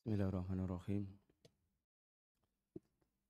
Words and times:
Bismillahirrahmanirrahim. 0.00 1.04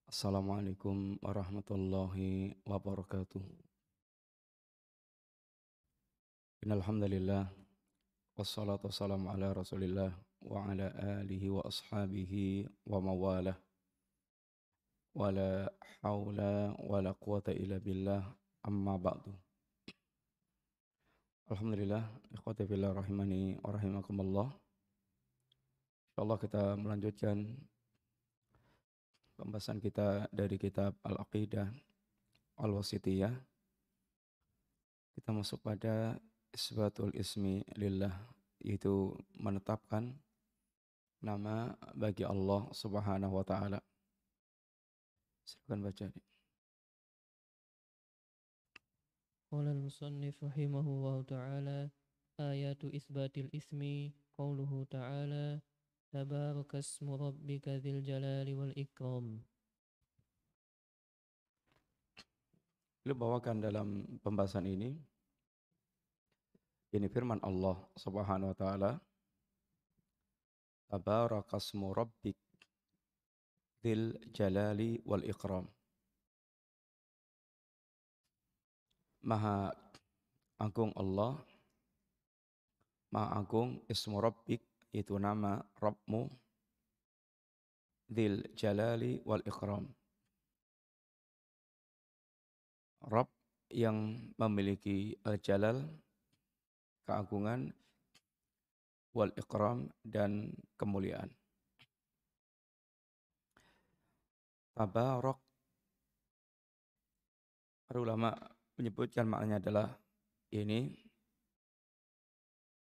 Assalamualaikum 0.06 1.18
warahmatullahi 1.18 2.54
wabarakatuh. 2.62 3.42
Innalhamdulillah 6.62 7.50
wassalatu 8.38 8.86
wassalamu 8.86 9.34
ala 9.34 9.50
Rasulillah 9.50 10.14
wa 10.46 10.70
ala 10.70 10.94
alihi 11.18 11.50
wa 11.50 11.66
ashabihi 11.66 12.70
wa 12.86 13.02
mawalah. 13.02 13.58
Wala 15.10 15.74
haula 16.06 16.78
wala 16.86 17.10
quwata 17.18 17.50
illa 17.50 17.82
billah 17.82 18.22
amma 18.62 18.94
ba'du. 18.94 19.34
Alhamdulillah, 21.50 22.06
ikhwati 22.30 22.62
fillah 22.62 22.94
rahimani 22.94 23.58
wa 23.58 23.74
rahimakumullah. 23.74 24.69
Insyaallah 26.20 26.44
kita 26.44 26.76
melanjutkan 26.76 27.48
pembahasan 29.40 29.80
kita 29.80 30.28
dari 30.28 30.60
kitab 30.60 30.92
Al-Aqidah 31.00 31.72
Al-Wasitiyah. 32.60 33.32
Kita 35.16 35.32
masuk 35.32 35.64
pada 35.64 36.20
isbatul 36.52 37.08
ismi 37.16 37.64
lillah 37.72 38.12
yaitu 38.60 39.16
menetapkan 39.32 40.12
nama 41.24 41.72
bagi 41.96 42.28
Allah 42.28 42.68
Subhanahu 42.68 43.40
wa 43.40 43.44
taala. 43.48 43.80
Silakan 45.48 45.88
baca. 45.88 46.06
Qala 49.48 49.72
al-musannif 49.72 50.36
rahimahullahu 50.44 51.24
ta'ala 51.24 51.88
ayatu 52.36 52.92
isbatil 52.92 53.48
ismi 53.56 54.12
qawluhu 54.36 54.84
ta'ala 54.84 55.64
tabarakasmu 56.10 57.14
rabbika 57.14 57.78
dzil 57.78 58.02
jalali 58.02 58.52
wal 58.54 58.74
ikram. 58.74 59.38
Beliau 63.00 63.16
bawakan 63.16 63.62
dalam 63.62 64.04
pembahasan 64.20 64.66
ini 64.68 64.98
ini 66.90 67.06
firman 67.06 67.38
Allah 67.46 67.78
Subhanahu 67.96 68.52
wa 68.52 68.58
taala 68.58 68.92
Tabarakasmu 70.90 71.94
rabbik 71.94 72.34
dzil 73.78 74.18
jalali 74.34 74.98
wal 75.06 75.22
ikram. 75.22 75.70
Maha 79.22 79.70
agung 80.58 80.90
Allah, 80.96 81.36
Maha 83.12 83.42
agung 83.42 83.84
ismu 83.86 84.18
Rabbik, 84.18 84.64
itu 84.90 85.14
nama 85.18 85.62
Rabbmu, 85.78 86.22
Dil 88.10 88.42
Jalali 88.58 89.22
wal 89.22 89.42
Ikram. 89.46 89.86
Rabb 93.06 93.30
yang 93.70 94.18
memiliki 94.34 95.14
Al-Jalal, 95.22 95.86
keagungan, 97.06 97.70
wal 99.14 99.30
Ikram, 99.38 99.88
dan 100.02 100.50
kemuliaan. 100.74 101.30
Tabarak. 104.74 105.38
Para 107.86 107.98
ulama 107.98 108.30
menyebutkan 108.78 109.26
maknanya 109.26 109.58
adalah 109.62 109.88
ini 110.54 110.94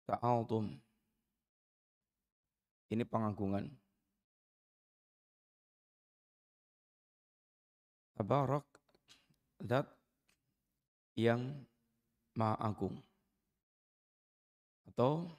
ta'altum. 0.06 0.91
Ini 2.92 3.08
pengagungan. 3.08 3.64
Tabarak 8.12 8.68
zat 9.64 9.88
yang 11.16 11.56
maha 12.36 12.60
agung. 12.60 13.00
Atau 14.84 15.32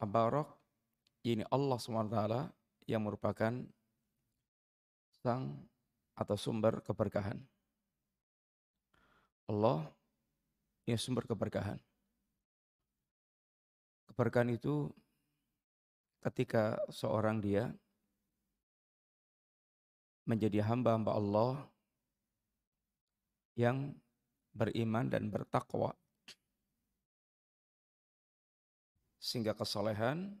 tabarak 0.00 0.48
ini 1.20 1.44
Allah 1.52 1.76
SWT 1.76 2.48
yang 2.88 3.04
merupakan 3.04 3.52
sang 5.20 5.52
atau 6.16 6.36
sumber 6.40 6.80
keberkahan. 6.80 7.36
Allah 9.52 9.84
yang 10.88 10.96
sumber 10.96 11.28
keberkahan. 11.28 11.76
Keberkahan 14.08 14.56
itu 14.56 14.88
ketika 16.20 16.76
seorang 16.92 17.40
dia 17.40 17.72
menjadi 20.28 20.62
hamba-hamba 20.62 21.16
Allah 21.16 21.52
yang 23.56 23.96
beriman 24.54 25.08
dan 25.08 25.32
bertakwa. 25.32 25.96
Sehingga 29.20 29.52
kesolehan 29.52 30.40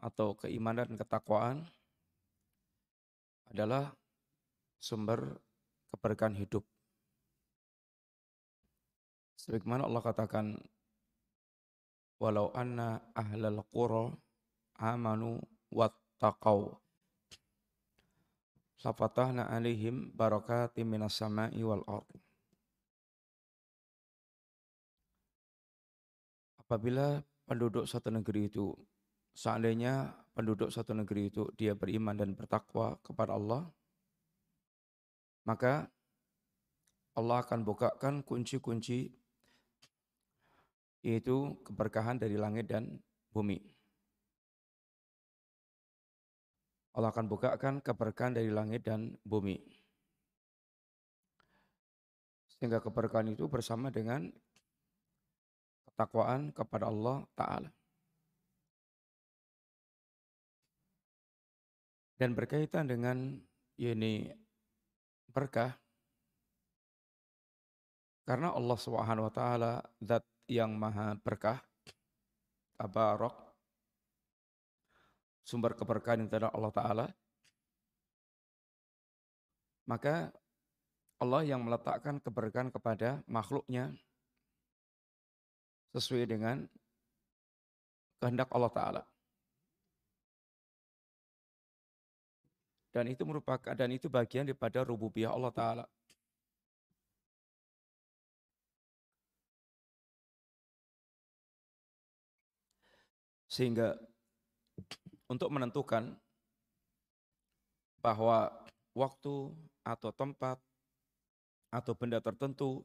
atau 0.00 0.36
keimanan 0.36 0.92
dan 0.92 0.96
ketakwaan 1.00 1.56
adalah 3.48 3.92
sumber 4.80 5.40
keberkahan 5.92 6.36
hidup. 6.36 6.64
Sebagaimana 9.40 9.86
Allah 9.86 10.02
katakan, 10.02 10.58
walau 12.16 12.52
anna 12.56 13.00
ahlal 13.12 13.60
qura 13.68 14.12
amanu 14.80 15.40
wattaqau 15.72 16.76
lafatahna 18.86 19.50
alaihim 19.50 20.14
barakati 20.14 20.86
minas 20.86 21.18
sama'i 21.18 21.58
wal 21.66 21.82
ard. 21.90 22.06
Apabila 26.62 27.18
penduduk 27.46 27.86
satu 27.86 28.10
negeri 28.10 28.50
itu 28.50 28.74
seandainya 29.34 30.14
penduduk 30.34 30.70
satu 30.70 30.94
negeri 30.94 31.30
itu 31.30 31.46
dia 31.54 31.78
beriman 31.78 32.18
dan 32.18 32.34
bertakwa 32.34 32.98
kepada 33.06 33.38
Allah 33.38 33.70
maka 35.46 35.86
Allah 37.14 37.38
akan 37.46 37.62
bukakan 37.62 38.26
kunci-kunci 38.26 39.14
yaitu 41.04 41.56
keberkahan 41.66 42.16
dari 42.16 42.36
langit 42.36 42.68
dan 42.70 43.00
bumi. 43.34 43.60
Allah 46.96 47.12
akan 47.12 47.28
bukakan 47.28 47.84
keberkahan 47.84 48.32
dari 48.32 48.48
langit 48.48 48.88
dan 48.88 49.12
bumi. 49.20 49.60
Sehingga 52.56 52.80
keberkahan 52.80 53.28
itu 53.36 53.44
bersama 53.52 53.92
dengan 53.92 54.32
ketakwaan 55.84 56.56
kepada 56.56 56.88
Allah 56.88 57.28
Ta'ala. 57.36 57.70
Dan 62.16 62.32
berkaitan 62.32 62.88
dengan 62.88 63.36
ini 63.76 64.32
berkah 65.28 65.76
karena 68.24 68.56
Allah 68.56 68.78
Subhanahu 68.80 69.28
wa 69.28 69.32
taala 69.36 69.72
zat 70.00 70.24
yang 70.46 70.74
maha 70.74 71.18
berkah, 71.20 71.58
tabarok, 72.78 73.34
sumber 75.46 75.74
keberkahan 75.74 76.26
yang 76.26 76.30
adalah 76.30 76.50
Allah 76.54 76.72
Ta'ala, 76.74 77.06
maka 79.86 80.34
Allah 81.16 81.42
yang 81.46 81.62
meletakkan 81.62 82.18
keberkahan 82.20 82.68
kepada 82.68 83.22
makhluknya 83.24 83.94
sesuai 85.94 86.28
dengan 86.28 86.66
kehendak 88.20 88.50
Allah 88.52 88.72
Ta'ala. 88.74 89.02
Dan 92.92 93.12
itu 93.12 93.28
merupakan 93.28 93.76
dan 93.76 93.92
itu 93.92 94.08
bagian 94.08 94.48
daripada 94.48 94.80
rububiyah 94.84 95.32
Allah 95.32 95.52
Ta'ala. 95.52 95.84
Sehingga 103.56 103.96
untuk 105.32 105.48
menentukan 105.48 106.12
bahwa 108.04 108.52
waktu 108.92 109.48
atau 109.80 110.12
tempat 110.12 110.60
atau 111.72 111.96
benda 111.96 112.20
tertentu 112.20 112.84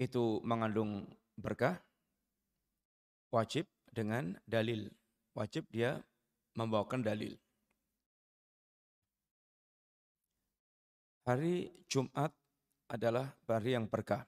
itu 0.00 0.40
mengandung 0.40 1.04
berkah, 1.36 1.76
wajib 3.28 3.68
dengan 3.92 4.40
dalil. 4.48 4.88
Wajib 5.36 5.68
dia 5.68 6.00
membawakan 6.56 7.04
dalil. 7.04 7.36
Hari 11.28 11.68
Jumat 11.92 12.32
adalah 12.88 13.36
hari 13.44 13.76
yang 13.76 13.84
berkah. 13.84 14.24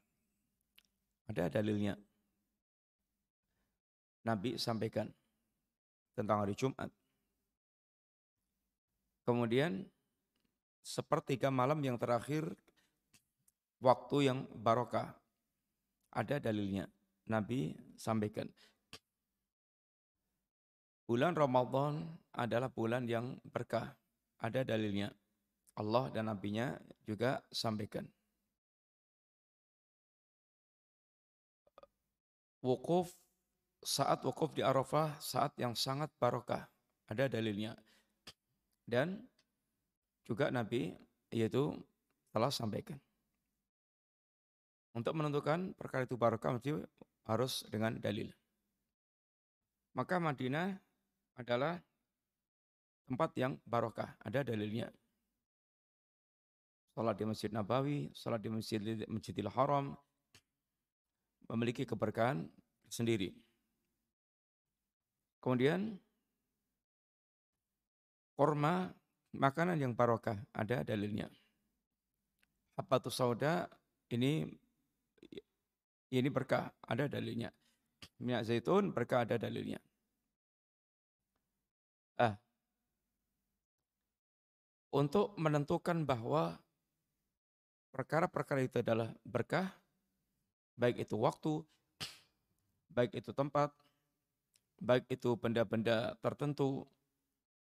Ada 1.32 1.48
dalilnya. 1.48 1.96
Nabi 4.22 4.58
sampaikan. 4.58 5.10
tentang 6.12 6.44
hari 6.44 6.52
Jumat. 6.52 6.92
Kemudian 9.24 9.88
sepertiga 10.84 11.48
malam 11.48 11.80
yang 11.80 11.96
terakhir 11.96 12.52
waktu 13.80 14.28
yang 14.28 14.44
barokah. 14.52 15.16
Ada 16.12 16.36
dalilnya. 16.36 16.84
Nabi 17.24 17.72
sampaikan. 17.96 18.44
Bulan 21.08 21.32
Ramadan 21.32 22.04
adalah 22.36 22.68
bulan 22.68 23.08
yang 23.08 23.40
berkah. 23.48 23.96
Ada 24.36 24.68
dalilnya. 24.68 25.08
Allah 25.72 26.12
dan 26.12 26.28
Nabi-Nya 26.28 26.76
juga 27.08 27.40
sampaikan. 27.48 28.04
Wukuf 32.60 33.21
saat 33.82 34.22
wukuf 34.22 34.54
di 34.54 34.62
Arafah 34.62 35.18
saat 35.18 35.52
yang 35.58 35.74
sangat 35.74 36.08
barokah. 36.16 36.70
Ada 37.10 37.28
dalilnya. 37.28 37.74
Dan 38.86 39.20
juga 40.22 40.48
Nabi 40.48 40.94
yaitu 41.34 41.74
telah 42.30 42.48
sampaikan. 42.48 42.96
Untuk 44.92 45.12
menentukan 45.18 45.74
perkara 45.74 46.06
itu 46.06 46.16
barokah 46.16 46.56
mesti 46.56 46.78
harus 47.26 47.64
dengan 47.68 47.98
dalil. 47.98 48.28
Maka 49.92 50.16
Madinah 50.16 50.72
adalah 51.36 51.80
tempat 53.08 53.30
yang 53.36 53.60
barokah, 53.64 54.16
ada 54.20 54.40
dalilnya. 54.40 54.88
Salat 56.92 57.16
di 57.16 57.24
Masjid 57.24 57.48
Nabawi, 57.48 58.12
salat 58.12 58.40
di 58.40 58.52
Masjid 58.52 58.80
Masjidil 59.08 59.48
Haram 59.48 59.96
memiliki 61.48 61.88
keberkahan 61.88 62.44
sendiri. 62.88 63.32
Kemudian 65.42 65.98
korma 68.38 68.94
makanan 69.34 69.82
yang 69.82 69.92
barokah 69.98 70.38
ada 70.54 70.86
dalilnya. 70.86 71.26
Habatus 72.78 73.18
sauda 73.18 73.66
ini 74.14 74.46
ini 76.14 76.28
berkah 76.30 76.70
ada 76.86 77.10
dalilnya. 77.10 77.50
Minyak 78.22 78.46
zaitun 78.46 78.94
berkah 78.94 79.26
ada 79.26 79.34
dalilnya. 79.34 79.82
Ah, 82.22 82.38
untuk 84.92 85.34
menentukan 85.40 86.04
bahwa 86.06 86.60
perkara-perkara 87.90 88.62
itu 88.62 88.78
adalah 88.84 89.10
berkah, 89.24 89.72
baik 90.76 91.02
itu 91.02 91.16
waktu, 91.16 91.64
baik 92.92 93.16
itu 93.16 93.32
tempat, 93.32 93.72
baik 94.82 95.06
itu 95.14 95.38
benda-benda 95.38 96.18
tertentu, 96.18 96.82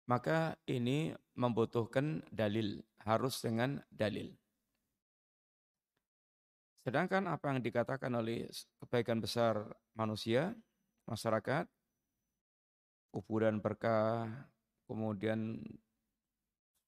maka 0.07 0.55
ini 0.71 1.13
membutuhkan 1.35 2.23
dalil, 2.31 2.79
harus 3.03 3.43
dengan 3.43 3.83
dalil. 3.91 4.31
Sedangkan 6.87 7.27
apa 7.27 7.53
yang 7.53 7.61
dikatakan 7.61 8.15
oleh 8.15 8.47
kebaikan 8.81 9.19
besar 9.19 9.67
manusia, 9.99 10.55
masyarakat, 11.11 11.67
kuburan 13.11 13.59
berkah, 13.59 14.31
kemudian 14.87 15.59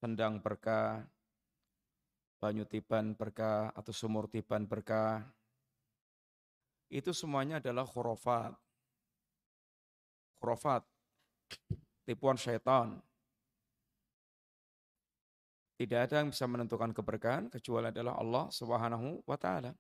sendang 0.01 0.41
berkah, 0.41 1.05
banyu 2.41 2.65
tiban 2.65 3.13
berkah, 3.19 3.75
atau 3.77 3.93
sumur 3.93 4.31
tiban 4.33 4.65
berkah, 4.65 5.27
itu 6.89 7.13
semuanya 7.13 7.61
adalah 7.61 7.85
khurafat. 7.85 8.70
Khurafat, 10.41 10.83
tipuan 12.09 12.41
syaitan, 12.41 12.97
tidak 15.81 16.09
ada 16.09 16.21
yang 16.21 16.29
bisa 16.29 16.45
menentukan 16.45 16.93
keberkahan 16.93 17.49
kecuali 17.49 17.89
adalah 17.89 18.21
Allah 18.21 18.53
Subhanahu 18.53 19.25
wa 19.25 19.37
taala. 19.41 19.73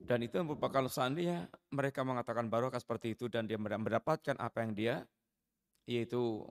Dan 0.00 0.24
itu 0.24 0.36
merupakan 0.40 0.84
seandainya 0.88 1.48
mereka 1.72 2.04
mengatakan 2.04 2.48
barokah 2.52 2.80
seperti 2.80 3.16
itu 3.16 3.28
dan 3.28 3.48
dia 3.48 3.56
mendapatkan 3.56 4.36
apa 4.36 4.64
yang 4.64 4.72
dia 4.72 4.94
yaitu 5.84 6.44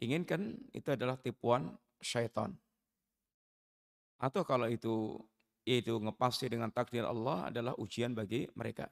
inginkan 0.00 0.56
itu 0.76 0.88
adalah 0.92 1.16
tipuan 1.16 1.72
syaitan. 2.00 2.52
Atau 4.20 4.44
kalau 4.44 4.68
itu 4.68 5.16
yaitu 5.64 5.96
ngepasti 5.96 6.52
dengan 6.52 6.68
takdir 6.68 7.08
Allah 7.08 7.48
adalah 7.48 7.72
ujian 7.80 8.12
bagi 8.12 8.48
mereka. 8.52 8.88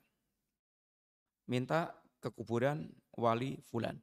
Minta 1.45 1.93
ke 2.21 2.33
kuburan 2.33 2.89
wali 3.15 3.61
fulan 3.69 4.01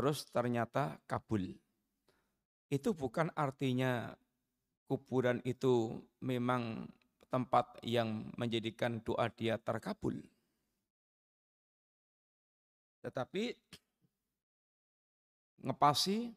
terus 0.00 0.24
ternyata 0.32 0.96
kabul. 1.04 1.44
Itu 2.72 2.96
bukan 2.96 3.28
artinya 3.36 4.08
kuburan 4.88 5.44
itu 5.44 6.00
memang 6.24 6.88
tempat 7.28 7.76
yang 7.84 8.32
menjadikan 8.40 9.04
doa 9.04 9.28
dia 9.28 9.60
terkabul. 9.60 10.24
Tetapi 13.04 13.52
ngepasi 15.68 16.32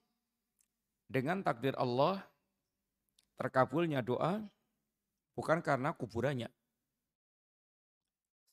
dengan 1.08 1.40
takdir 1.40 1.80
Allah 1.80 2.20
terkabulnya 3.40 4.04
doa 4.04 4.44
bukan 5.40 5.64
karena 5.64 5.96
kuburannya. 5.96 6.52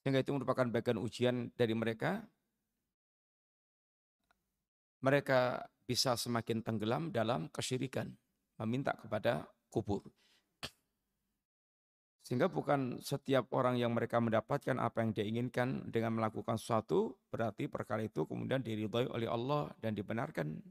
Sehingga 0.01 0.25
itu 0.25 0.33
merupakan 0.33 0.65
bagian 0.69 0.97
ujian 0.97 1.53
dari 1.57 1.77
mereka 1.77 2.25
mereka 5.01 5.65
bisa 5.89 6.15
semakin 6.15 6.61
tenggelam 6.63 7.11
dalam 7.11 7.49
kesyirikan, 7.49 8.13
meminta 8.61 8.95
kepada 8.95 9.49
kubur. 9.73 10.05
Sehingga 12.21 12.47
bukan 12.47 13.03
setiap 13.03 13.51
orang 13.57 13.75
yang 13.75 13.91
mereka 13.91 14.23
mendapatkan 14.23 14.79
apa 14.79 15.03
yang 15.03 15.11
dia 15.11 15.27
inginkan 15.27 15.91
dengan 15.91 16.15
melakukan 16.15 16.61
sesuatu, 16.61 17.19
berarti 17.33 17.67
perkara 17.67 18.07
itu 18.07 18.23
kemudian 18.23 18.63
diridhoi 18.63 19.11
oleh 19.11 19.27
Allah 19.27 19.73
dan 19.83 19.99
dibenarkan. 19.99 20.63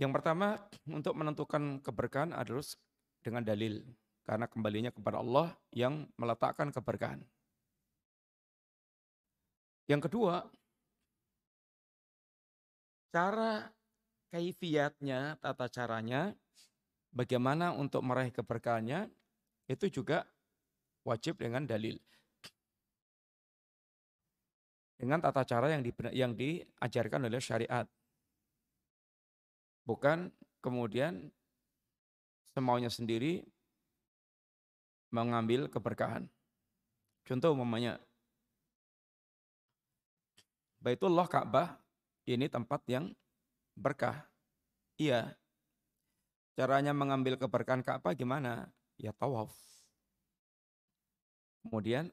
Yang 0.00 0.12
pertama, 0.16 0.56
untuk 0.88 1.12
menentukan 1.12 1.84
keberkahan 1.84 2.32
adalah 2.32 2.64
dengan 3.20 3.44
dalil. 3.44 3.84
Karena 4.24 4.46
kembalinya 4.46 4.92
kepada 4.94 5.18
Allah 5.18 5.52
yang 5.74 6.06
meletakkan 6.14 6.70
keberkahan. 6.70 7.20
Yang 9.90 10.06
kedua, 10.06 10.46
cara 13.10 13.66
kaifiatnya, 14.30 15.34
tata 15.42 15.66
caranya, 15.66 16.30
bagaimana 17.10 17.74
untuk 17.74 18.06
meraih 18.06 18.30
keberkahannya, 18.30 19.10
itu 19.66 19.86
juga 19.90 20.22
wajib 21.02 21.42
dengan 21.42 21.66
dalil. 21.66 21.98
Dengan 24.94 25.18
tata 25.18 25.42
cara 25.42 25.74
yang, 25.74 25.82
di, 25.82 25.90
yang 26.14 26.32
diajarkan 26.38 27.26
oleh 27.26 27.42
syariat. 27.42 27.88
Bukan 29.88 30.30
kemudian 30.62 31.32
semaunya 32.52 32.92
sendiri 32.92 33.42
mengambil 35.10 35.66
keberkahan. 35.66 36.26
Contoh 37.26 37.54
umpamanya, 37.54 38.00
Baitullah 40.80 41.28
Ka'bah 41.28 41.76
ini 42.24 42.48
tempat 42.48 42.80
yang 42.88 43.12
berkah. 43.76 44.24
Iya. 44.96 45.36
Caranya 46.56 46.96
mengambil 46.96 47.36
keberkahan 47.36 47.84
Ka'bah 47.84 48.16
gimana? 48.16 48.72
Ya 48.96 49.12
tawaf. 49.12 49.52
Kemudian 51.60 52.08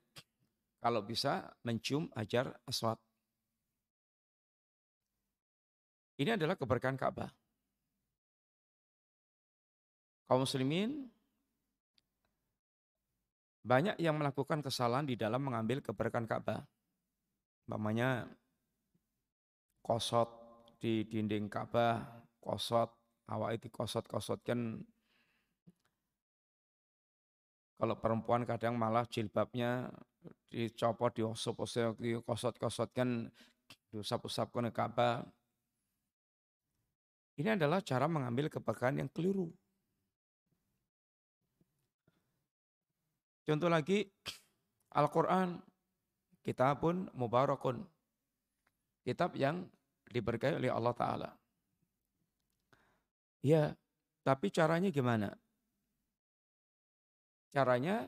kalau 0.83 0.99
bisa 0.99 1.47
mencium 1.63 2.11
ajar 2.11 2.59
aswad. 2.67 2.99
Ini 6.19 6.35
adalah 6.35 6.59
keberkahan 6.59 6.99
Ka'bah. 6.99 7.31
Kaum 10.27 10.43
muslimin 10.43 11.07
banyak 13.67 13.99
yang 13.99 14.15
melakukan 14.15 14.63
kesalahan 14.63 15.03
di 15.03 15.19
dalam 15.19 15.43
mengambil 15.43 15.83
keberkahan 15.83 16.23
Ka'bah. 16.23 16.63
Namanya 17.67 18.23
kosot 19.83 20.31
di 20.79 21.03
dinding 21.03 21.51
Ka'bah, 21.51 22.23
kosot, 22.39 22.87
awak 23.27 23.59
itu 23.59 23.67
kosot-kosot 23.67 24.39
kan 24.47 24.79
kalau 27.77 27.95
perempuan 27.99 28.41
kadang 28.47 28.73
malah 28.73 29.05
jilbabnya 29.05 29.91
dicopot, 30.49 31.13
diosop-osop, 31.13 31.99
kosot-kosot 32.25 32.89
kan 32.95 33.29
diusap-usap 33.91 34.47
ke 34.49 34.71
Ka'bah. 34.73 35.21
Ini 37.37 37.53
adalah 37.53 37.85
cara 37.85 38.09
mengambil 38.09 38.49
keberkahan 38.49 38.97
yang 38.97 39.09
keliru. 39.13 39.53
Contoh 43.47 43.71
lagi 43.71 44.03
Al-Quran 44.91 45.55
kitabun 46.43 47.07
mubarakun. 47.15 47.79
Kitab 49.07 49.39
yang 49.39 49.63
diberkahi 50.11 50.59
oleh 50.59 50.67
Allah 50.67 50.91
Ta'ala. 50.91 51.29
Ya, 53.39 53.71
tapi 54.27 54.51
caranya 54.51 54.91
gimana? 54.91 55.31
Caranya 57.55 58.03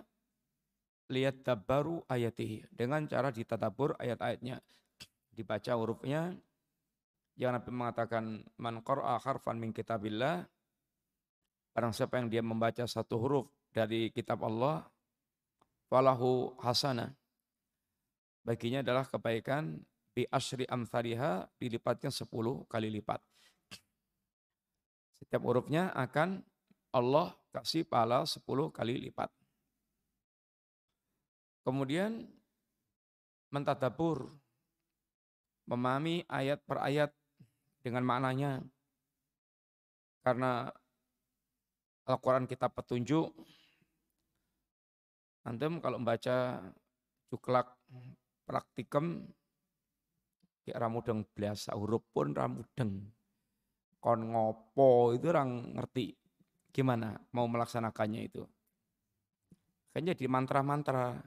lihat 1.07 1.47
tabaru 1.47 2.03
ayatihi. 2.11 2.67
Dengan 2.75 3.07
cara 3.07 3.31
ditadabur 3.31 3.95
ayat-ayatnya. 3.95 4.59
Dibaca 5.31 5.71
hurufnya. 5.79 6.35
Yang 7.39 7.51
Nabi 7.55 7.71
mengatakan, 7.71 8.23
Man 8.59 8.83
qar'a 8.83 9.15
harfan 9.23 9.55
min 9.55 9.71
kitabillah. 9.71 10.43
Barang 11.71 11.95
siapa 11.95 12.19
yang 12.19 12.27
dia 12.27 12.43
membaca 12.43 12.83
satu 12.83 13.15
huruf 13.15 13.47
dari 13.71 14.11
kitab 14.11 14.43
Allah, 14.43 14.83
falahu 15.89 16.53
hasana. 16.61 17.11
Baginya 18.45 18.79
adalah 18.85 19.03
kebaikan 19.03 19.81
bi 20.15 20.23
asri 20.29 20.63
amthariha 20.69 21.49
dilipatnya 21.59 22.13
sepuluh 22.13 22.63
kali 22.69 22.87
lipat. 22.93 23.19
Setiap 25.19 25.43
hurufnya 25.43 25.91
akan 25.93 26.45
Allah 26.95 27.35
kasih 27.53 27.85
pahala 27.85 28.25
sepuluh 28.25 28.71
kali 28.73 28.97
lipat. 29.09 29.29
Kemudian 31.61 32.25
mentadabur, 33.53 34.33
memahami 35.69 36.25
ayat 36.25 36.63
per 36.65 36.81
ayat 36.81 37.11
dengan 37.85 38.01
maknanya. 38.05 38.63
Karena 40.25 40.73
Al-Quran 42.09 42.49
kita 42.49 42.73
petunjuk, 42.73 43.29
Antum 45.47 45.79
kalau 45.79 46.01
membaca 46.01 46.59
cuklak 47.31 47.71
praktikum, 48.43 49.23
kayak 50.65 50.79
ramudeng 50.81 51.23
biasa 51.35 51.77
huruf 51.77 52.03
pun 52.11 52.35
ramudeng 52.35 53.07
kon 53.99 54.31
ngopo 54.31 55.11
itu 55.11 55.27
orang 55.27 55.75
ngerti 55.75 56.15
gimana 56.71 57.19
mau 57.35 57.45
melaksanakannya 57.45 58.21
itu. 58.23 58.43
Kayaknya 59.91 60.13
di 60.15 60.25
mantra-mantra. 60.31 61.19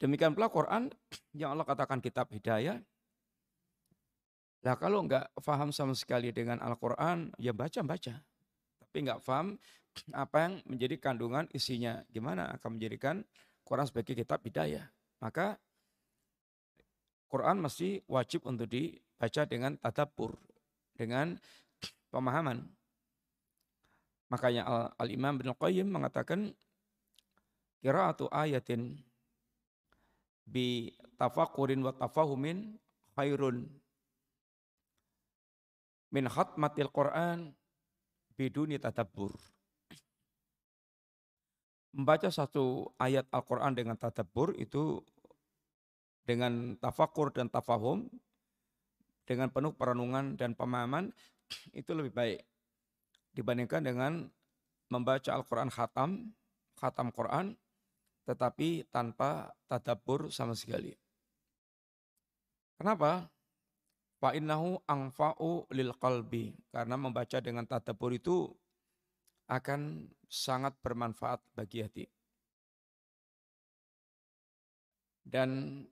Demikian 0.00 0.32
pula 0.32 0.48
Quran 0.48 0.88
yang 1.36 1.52
Allah 1.52 1.66
katakan 1.66 2.00
kitab 2.00 2.30
hidayah. 2.30 2.80
Lah 4.60 4.76
kalau 4.76 5.04
enggak 5.04 5.28
faham 5.40 5.72
sama 5.72 5.96
sekali 5.96 6.32
dengan 6.36 6.60
Al-Quran, 6.60 7.32
ya 7.40 7.52
baca-baca. 7.56 8.20
Tapi 8.80 8.96
enggak 9.00 9.24
paham 9.24 9.56
apa 10.14 10.36
yang 10.48 10.52
menjadi 10.66 10.96
kandungan 10.98 11.46
isinya. 11.54 12.02
Gimana 12.10 12.50
akan 12.58 12.78
menjadikan 12.78 13.22
Quran 13.64 13.86
sebagai 13.86 14.14
kitab 14.16 14.42
hidayah. 14.42 14.86
Maka 15.20 15.58
Quran 17.30 17.62
mesti 17.62 18.02
wajib 18.10 18.42
untuk 18.50 18.66
di 18.66 18.98
baca 19.14 19.46
dengan 19.46 19.78
tadabur, 19.78 20.34
dengan 20.98 21.38
pemahaman. 22.10 22.66
Makanya 24.30 24.94
Al-Imam 24.98 25.38
bin 25.38 25.50
Qayyim 25.54 25.86
mengatakan 25.90 26.50
qiraatu 27.82 28.26
ayatin 28.30 28.98
bi 30.46 30.90
tafakurin 31.18 31.82
wa 31.82 31.94
tafahumin 31.94 32.78
khairun 33.14 33.66
min 36.10 36.24
khatmatil 36.26 36.90
Quran 36.90 37.54
biduni 38.34 38.78
tadabbur. 38.82 39.30
Membaca 41.90 42.30
satu 42.30 42.94
ayat 43.02 43.26
Al-Quran 43.34 43.74
dengan 43.74 43.98
tadabbur 43.98 44.54
itu 44.54 45.02
dengan 46.22 46.78
tafakur 46.78 47.34
dan 47.34 47.50
tafahum 47.50 48.06
dengan 49.26 49.50
penuh 49.50 49.74
perenungan 49.74 50.38
dan 50.38 50.54
pemahaman 50.54 51.10
itu 51.80 51.90
lebih 51.90 52.14
baik 52.14 52.38
dibandingkan 53.34 53.82
dengan 53.82 54.12
membaca 54.90 55.30
Al-Quran 55.34 55.70
khatam, 55.70 56.34
khatam 56.78 57.14
Quran, 57.14 57.54
tetapi 58.26 58.90
tanpa 58.90 59.54
tadabur 59.70 60.34
sama 60.34 60.58
sekali. 60.58 60.94
Kenapa? 62.74 63.30
Fa'innahu 64.20 64.84
angfa'u 64.84 65.70
lil 65.72 65.94
qalbi. 65.96 66.52
Karena 66.68 66.98
membaca 66.98 67.38
dengan 67.40 67.64
tadabur 67.64 68.12
itu 68.12 68.50
akan 69.50 70.06
sangat 70.30 70.78
bermanfaat 70.78 71.42
bagi 71.58 71.82
hati. 71.82 72.06
Dan 75.26 75.82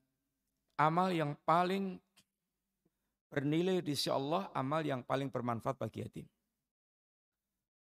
amal 0.78 1.10
yang 1.10 1.34
paling 1.42 1.98
bernilai 3.28 3.82
di 3.82 3.92
sisi 3.98 4.08
Allah 4.08 4.48
amal 4.54 4.86
yang 4.86 5.02
paling 5.02 5.28
bermanfaat 5.28 5.74
bagi 5.74 6.06
hati. 6.06 6.24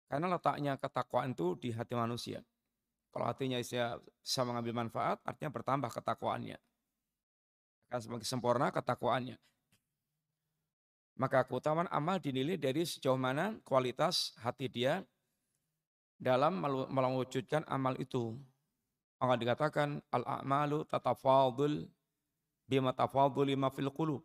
Karena 0.08 0.32
letaknya 0.32 0.80
ketakwaan 0.80 1.36
itu 1.36 1.60
di 1.60 1.76
hati 1.76 1.94
manusia. 1.94 2.40
Kalau 3.12 3.28
hatinya 3.28 3.60
bisa, 3.60 4.00
bisa 4.00 4.42
mengambil 4.48 4.88
manfaat, 4.88 5.20
artinya 5.28 5.52
bertambah 5.52 5.92
ketakwaannya. 5.92 6.56
Akan 7.92 8.00
semakin 8.00 8.28
sempurna 8.28 8.72
ketakwaannya. 8.72 9.36
Maka 11.18 11.44
keutamaan 11.44 11.92
amal 11.92 12.24
dinilai 12.24 12.56
dari 12.56 12.88
sejauh 12.88 13.20
mana 13.20 13.58
kualitas 13.68 14.38
hati 14.40 14.70
dia 14.70 15.04
dalam 16.18 16.62
mewujudkan 16.90 17.66
amal 17.70 17.94
itu. 18.02 18.34
Maka 19.18 19.34
dikatakan 19.38 20.02
al-a'malu 20.14 20.86
tatafadul 20.86 21.90
bima 22.70 22.94
tafadul 22.94 23.50
lima 23.50 23.74
fil 23.74 23.90
qulub 23.90 24.22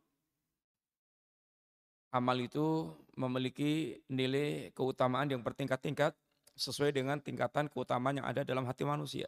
amal 2.12 2.36
itu 2.36 2.92
memiliki 3.16 4.04
nilai 4.06 4.70
keutamaan 4.76 5.32
yang 5.32 5.40
bertingkat-tingkat 5.40 6.12
sesuai 6.52 6.92
dengan 6.92 7.16
tingkatan 7.16 7.72
keutamaan 7.72 8.20
yang 8.20 8.28
ada 8.28 8.44
dalam 8.44 8.68
hati 8.68 8.84
manusia. 8.84 9.26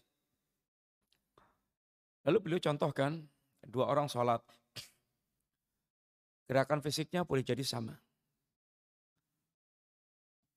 Lalu 2.28 2.38
beliau 2.44 2.60
contohkan 2.60 3.24
dua 3.64 3.88
orang 3.88 4.08
sholat. 4.12 4.44
Gerakan 6.44 6.84
fisiknya 6.84 7.24
boleh 7.24 7.40
jadi 7.40 7.64
sama. 7.64 7.96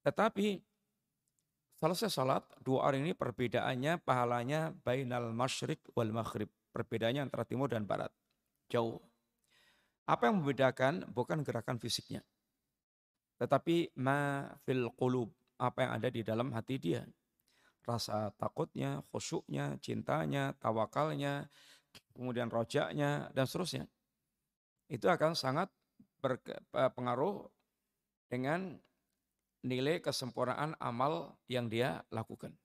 Tetapi 0.03 0.66
selesai 1.77 2.10
sholat, 2.10 2.43
dua 2.65 2.89
orang 2.89 3.05
ini 3.05 3.13
perbedaannya 3.13 4.01
pahalanya 4.01 4.74
bainal 4.81 5.29
masyrik 5.29 5.86
wal 5.93 6.10
maghrib. 6.10 6.50
Perbedaannya 6.74 7.29
antara 7.29 7.46
timur 7.46 7.69
dan 7.69 7.86
barat. 7.86 8.10
Jauh. 8.69 8.98
Apa 10.10 10.29
yang 10.29 10.41
membedakan 10.41 11.05
bukan 11.10 11.46
gerakan 11.46 11.77
fisiknya. 11.77 12.25
Tetapi 13.38 13.93
ma 14.01 14.50
fil 14.65 14.89
qulub, 14.98 15.29
apa 15.62 15.86
yang 15.86 15.91
ada 16.01 16.10
di 16.10 16.22
dalam 16.25 16.50
hati 16.53 16.81
dia. 16.81 17.05
Rasa 17.86 18.34
takutnya, 18.36 19.00
khusyuknya, 19.13 19.79
cintanya, 19.79 20.51
tawakalnya, 20.60 21.48
kemudian 22.12 22.51
rojaknya, 22.51 23.31
dan 23.31 23.46
seterusnya. 23.48 23.86
Itu 24.89 25.07
akan 25.07 25.38
sangat 25.38 25.72
berpengaruh 26.19 27.48
dengan 28.27 28.75
nilai 29.67 30.00
kesempurnaan 30.00 30.79
amal 30.79 31.36
yang 31.51 31.67
dia 31.67 32.01
lakukan. 32.09 32.55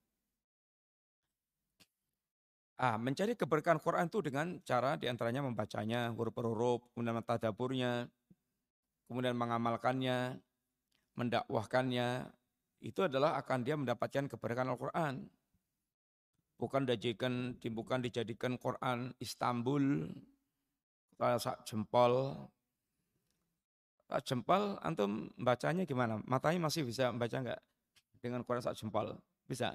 Ah, 2.82 2.98
mencari 2.98 3.38
keberkahan 3.38 3.78
Quran 3.78 4.10
itu 4.10 4.18
dengan 4.26 4.58
cara 4.66 4.98
di 4.98 5.06
antaranya 5.06 5.44
membacanya 5.44 6.10
huruf 6.14 6.34
per 6.34 6.46
huruf, 6.50 6.82
kemudian 6.90 7.14
mentadaburnya, 7.14 8.10
kemudian 9.06 9.38
mengamalkannya, 9.38 10.40
mendakwahkannya, 11.14 12.26
itu 12.82 13.06
adalah 13.06 13.38
akan 13.38 13.62
dia 13.62 13.78
mendapatkan 13.78 14.26
keberkahan 14.26 14.74
Al-Quran. 14.74 15.30
Bukan 16.58 16.82
dijadikan, 16.86 17.54
bukan 17.58 18.02
dijadikan 18.02 18.58
Quran 18.58 19.14
Istanbul, 19.22 20.10
sak 21.38 21.62
jempol. 21.66 22.34
Sak 24.12 24.28
jempol, 24.28 24.76
antum 24.84 25.32
bacanya 25.40 25.88
gimana? 25.88 26.20
Matanya 26.28 26.68
masih 26.68 26.84
bisa 26.84 27.08
membaca 27.08 27.32
enggak? 27.32 27.64
Dengan 28.20 28.44
Quran 28.44 28.60
sak 28.60 28.76
jempol? 28.76 29.16
Bisa. 29.48 29.72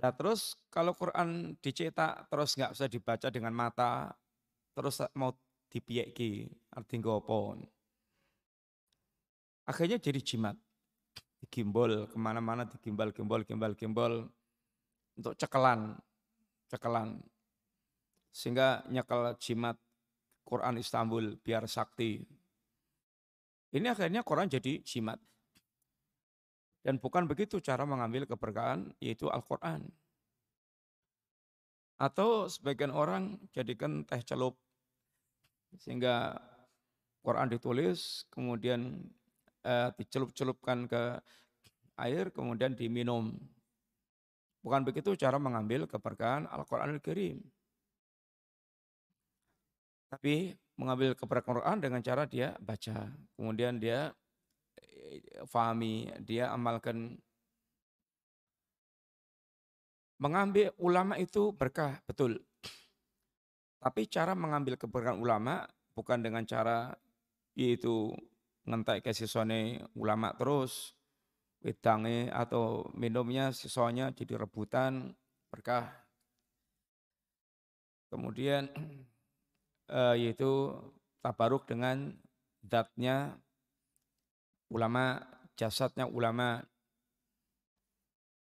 Nah 0.00 0.08
terus 0.16 0.56
kalau 0.72 0.96
Quran 0.96 1.60
dicetak 1.60 2.32
terus 2.32 2.56
nggak 2.56 2.72
bisa 2.72 2.88
dibaca 2.88 3.28
dengan 3.28 3.52
mata, 3.52 4.16
terus 4.72 5.04
mau 5.12 5.36
dipieki, 5.68 6.48
artinya 6.72 7.20
apa? 7.20 7.60
Akhirnya 9.68 10.00
jadi 10.00 10.24
jimat. 10.24 10.56
Digimbol 11.44 12.08
ke 12.08 12.16
mana-mana, 12.16 12.64
digimbal, 12.64 13.12
gimbal, 13.12 13.44
gimbal, 13.44 13.76
gimbal. 13.76 14.14
Untuk 15.12 15.36
cekelan, 15.36 15.92
cekelan. 16.72 17.20
Sehingga 18.32 18.80
nyekel 18.88 19.36
jimat 19.36 19.76
Quran 20.50 20.82
Istanbul 20.82 21.38
biar 21.38 21.70
sakti. 21.70 22.18
Ini 23.70 23.94
akhirnya 23.94 24.26
Quran 24.26 24.50
jadi 24.50 24.82
jimat. 24.82 25.22
Dan 26.82 26.98
bukan 26.98 27.30
begitu 27.30 27.62
cara 27.62 27.86
mengambil 27.86 28.26
keberkahan, 28.26 28.90
yaitu 28.98 29.30
Al-Quran. 29.30 29.86
Atau 32.00 32.50
sebagian 32.50 32.90
orang 32.90 33.38
jadikan 33.54 34.02
teh 34.02 34.18
celup. 34.26 34.58
Sehingga 35.78 36.34
Quran 37.22 37.46
ditulis, 37.52 38.26
kemudian 38.32 39.06
uh, 39.62 39.92
dicelup-celupkan 39.94 40.88
ke 40.90 41.02
air, 42.00 42.32
kemudian 42.32 42.74
diminum. 42.74 43.36
Bukan 44.64 44.82
begitu 44.82 45.14
cara 45.14 45.36
mengambil 45.36 45.86
keberkahan 45.86 46.48
Al-Quranul 46.48 46.98
Karim. 46.98 47.38
Tapi 50.10 50.58
mengambil 50.74 51.14
keberkahan 51.14 51.62
Quran 51.62 51.78
dengan 51.78 52.00
cara 52.02 52.26
dia 52.26 52.58
baca. 52.58 53.14
Kemudian 53.38 53.78
dia 53.78 54.10
eh, 54.82 55.22
fahami, 55.46 56.10
dia 56.26 56.50
amalkan. 56.50 57.14
Mengambil 60.20 60.74
ulama 60.76 61.16
itu 61.16 61.54
berkah, 61.54 62.02
betul. 62.04 62.42
Tapi 63.80 64.04
cara 64.10 64.36
mengambil 64.36 64.76
keberkahan 64.76 65.16
ulama 65.16 65.64
bukan 65.96 66.20
dengan 66.20 66.44
cara 66.44 66.92
yaitu 67.56 68.12
ngentai 68.68 69.00
ke 69.00 69.16
siswane 69.16 69.80
ulama 69.96 70.36
terus 70.36 70.92
wedange 71.64 72.28
atau 72.32 72.88
minumnya 72.96 73.52
siswanya 73.52 74.12
jadi 74.12 74.36
rebutan 74.40 75.12
berkah. 75.48 75.88
Kemudian 78.12 78.68
uh, 79.90 80.14
yaitu 80.14 80.72
tabaruk 81.20 81.66
dengan 81.66 82.14
zatnya 82.64 83.34
ulama, 84.70 85.20
jasadnya 85.58 86.06
ulama. 86.06 86.62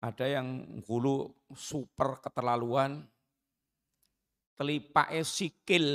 Ada 0.02 0.26
yang 0.26 0.82
hulu 0.82 1.30
super 1.54 2.18
keterlaluan, 2.18 3.06
telipake 4.58 5.22
sikil, 5.22 5.86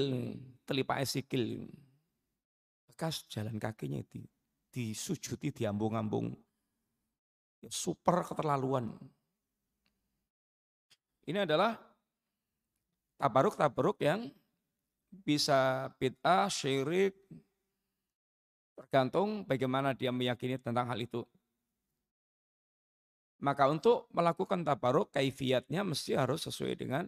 telipake 0.63 1.04
sikil. 1.04 1.68
Bekas 2.88 3.27
jalan 3.27 3.60
kakinya 3.60 4.00
di, 4.08 4.24
disujuti, 4.72 5.51
diambung-ambung. 5.51 6.32
Super 7.68 8.24
keterlaluan. 8.24 8.96
Ini 11.27 11.44
adalah 11.44 11.75
tabaruk-tabaruk 13.20 14.00
yang 14.00 14.32
bisa 15.12 15.92
bid'ah, 15.98 16.52
syirik, 16.52 17.16
tergantung 18.78 19.44
bagaimana 19.48 19.98
dia 19.98 20.14
meyakini 20.14 20.62
tentang 20.62 20.88
hal 20.88 21.00
itu. 21.02 21.26
Maka 23.38 23.70
untuk 23.70 24.10
melakukan 24.14 24.66
tabaruk 24.66 25.14
kaifiatnya 25.14 25.86
mesti 25.86 26.18
harus 26.18 26.46
sesuai 26.50 26.74
dengan 26.74 27.06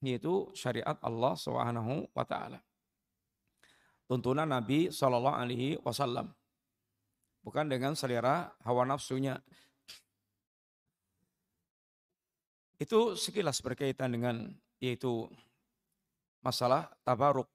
yaitu 0.00 0.48
syariat 0.56 0.96
Allah 1.00 1.36
Subhanahu 1.36 2.08
wa 2.12 2.24
taala. 2.24 2.60
Tuntunan 4.08 4.48
Nabi 4.48 4.90
Shallallahu 4.90 5.36
alaihi 5.38 5.78
wasallam. 5.80 6.32
Bukan 7.40 7.72
dengan 7.72 7.96
selera 7.96 8.52
hawa 8.64 8.84
nafsunya. 8.84 9.40
Itu 12.80 13.16
sekilas 13.16 13.60
berkaitan 13.60 14.12
dengan 14.12 14.52
yaitu 14.80 15.28
masalah 16.44 16.88
tabaruk. 17.06 17.48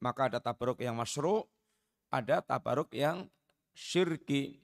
Maka 0.00 0.32
ada 0.32 0.38
tabaruk 0.40 0.80
yang 0.80 0.96
masyru, 0.96 1.44
ada 2.08 2.40
tabaruk 2.40 2.88
yang 2.96 3.28
syirki. 3.76 4.60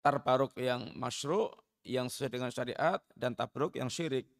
Tabaruk 0.00 0.54
yang 0.56 0.94
masyru, 0.94 1.50
yang 1.82 2.06
sesuai 2.06 2.30
dengan 2.30 2.50
syariat, 2.54 3.02
dan 3.18 3.34
tabaruk 3.34 3.74
yang 3.74 3.90
syirik. 3.90 4.30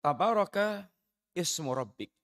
Tabaraka 0.00 0.88
ismu 1.34 1.74
rabbik. 1.76 2.14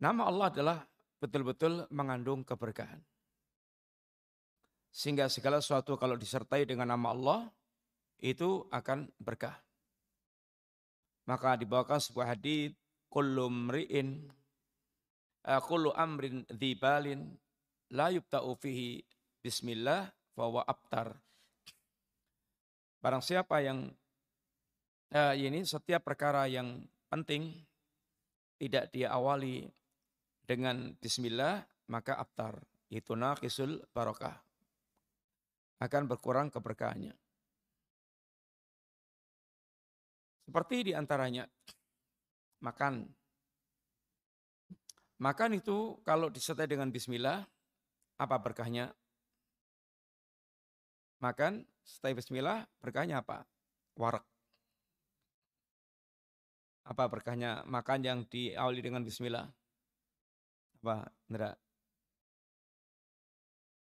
Nama 0.00 0.22
Allah 0.28 0.46
adalah 0.48 0.78
betul-betul 1.20 1.88
mengandung 1.92 2.40
keberkahan. 2.46 3.00
Sehingga 4.90 5.30
segala 5.30 5.60
sesuatu 5.62 5.94
kalau 6.00 6.16
disertai 6.18 6.66
dengan 6.66 6.90
nama 6.90 7.14
Allah, 7.14 7.40
itu 8.20 8.66
akan 8.72 9.08
berkah. 9.20 9.56
Maka 11.30 11.54
dibawakan 11.54 12.02
sebuah 12.02 12.34
hadis 12.34 12.74
kullu 13.06 13.46
mri'in 13.46 14.26
uh, 15.46 15.62
kullu 15.62 15.94
amrin 15.94 16.42
dzibalin 16.50 17.38
la 17.94 18.10
yubta'u 18.10 18.58
fihi 18.58 18.98
bismillah 19.38 20.10
wa 20.34 20.66
abtar. 20.66 21.14
Barang 22.98 23.22
siapa 23.22 23.62
yang 23.62 23.94
uh, 25.14 25.34
ini 25.38 25.62
setiap 25.62 26.02
perkara 26.02 26.50
yang 26.50 26.82
penting 27.06 27.54
tidak 28.58 28.90
dia 28.90 29.14
awali 29.14 29.70
dengan 30.42 30.92
bismillah 30.98 31.62
maka 31.88 32.18
abtar 32.18 32.58
itu 32.90 33.14
naqisul 33.14 33.86
barokah 33.94 34.34
akan 35.80 36.02
berkurang 36.10 36.52
keberkahannya. 36.52 37.16
Seperti 40.50 40.90
di 40.90 40.92
antaranya 40.98 41.46
makan. 42.58 43.06
Makan 45.22 45.50
itu 45.54 46.02
kalau 46.02 46.26
disertai 46.26 46.66
dengan 46.66 46.90
bismillah, 46.90 47.46
apa 48.18 48.36
berkahnya? 48.42 48.90
Makan, 51.22 51.62
setelah 51.86 52.18
bismillah, 52.18 52.58
berkahnya 52.82 53.22
apa? 53.22 53.46
Warak. 53.94 54.26
Apa 56.82 57.06
berkahnya 57.06 57.62
makan 57.70 58.02
yang 58.02 58.18
diawali 58.26 58.82
dengan 58.82 59.06
bismillah? 59.06 59.46
Apa, 60.82 61.14
Indra? 61.30 61.54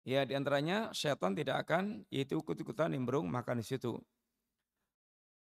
Ya 0.03 0.27
di 0.27 0.35
antaranya 0.35 0.91
setan 0.99 1.39
tidak 1.39 1.63
akan 1.63 2.03
yaitu 2.11 2.43
ikut-ikutan 2.43 2.91
nimbrung 2.91 3.31
makan 3.31 3.63
di 3.63 3.71
situ. 3.71 4.03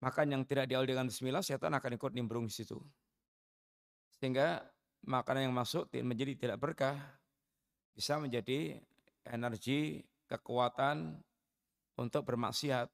Makan 0.00 0.32
yang 0.32 0.42
tidak 0.48 0.64
diawali 0.68 0.96
dengan 0.96 1.12
bismillah, 1.12 1.44
setan 1.44 1.76
akan 1.76 2.00
ikut 2.00 2.12
nimbrung 2.16 2.48
di 2.48 2.54
situ. 2.56 2.80
Sehingga 4.16 4.64
makanan 5.04 5.48
yang 5.48 5.54
masuk 5.56 5.92
menjadi 6.00 6.32
tidak 6.36 6.58
berkah, 6.60 6.96
bisa 7.92 8.16
menjadi 8.16 8.80
energi, 9.28 10.00
kekuatan 10.24 11.20
untuk 12.00 12.24
bermaksiat. 12.24 12.88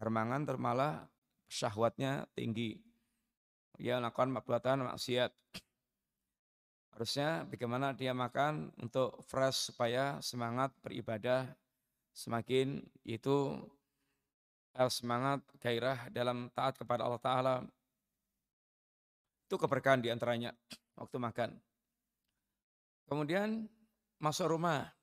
Bermangan 0.00 0.48
termalah 0.48 1.04
syahwatnya 1.52 2.24
tinggi. 2.32 2.80
Dia 3.76 4.00
melakukan 4.00 4.32
perbuatan 4.40 4.88
maksiat. 4.88 5.32
Harusnya 6.96 7.44
bagaimana 7.44 7.92
dia 7.92 8.16
makan 8.16 8.72
untuk 8.80 9.20
fresh 9.28 9.72
supaya 9.72 10.16
semangat 10.24 10.72
beribadah 10.80 11.48
semakin 12.12 12.82
itu 13.04 13.56
semangat, 14.90 15.42
gairah 15.58 16.08
dalam 16.14 16.48
taat 16.54 16.78
kepada 16.78 17.04
Allah 17.04 17.22
Ta'ala. 17.22 17.54
Itu 19.50 19.58
keberkahan 19.58 19.98
di 19.98 20.08
antaranya 20.14 20.54
waktu 20.94 21.18
makan. 21.18 21.50
Kemudian 23.10 23.66
masuk 24.22 24.54
rumah. 24.54 24.94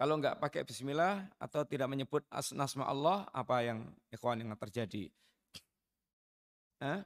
Kalau 0.00 0.16
enggak 0.16 0.40
pakai 0.40 0.64
bismillah 0.64 1.28
atau 1.36 1.60
tidak 1.68 1.92
menyebut 1.92 2.24
asma 2.32 2.88
Allah, 2.88 3.28
apa 3.36 3.60
yang 3.60 3.84
ikhwan 4.08 4.40
yang 4.40 4.56
terjadi? 4.56 5.12
Hah? 6.80 7.04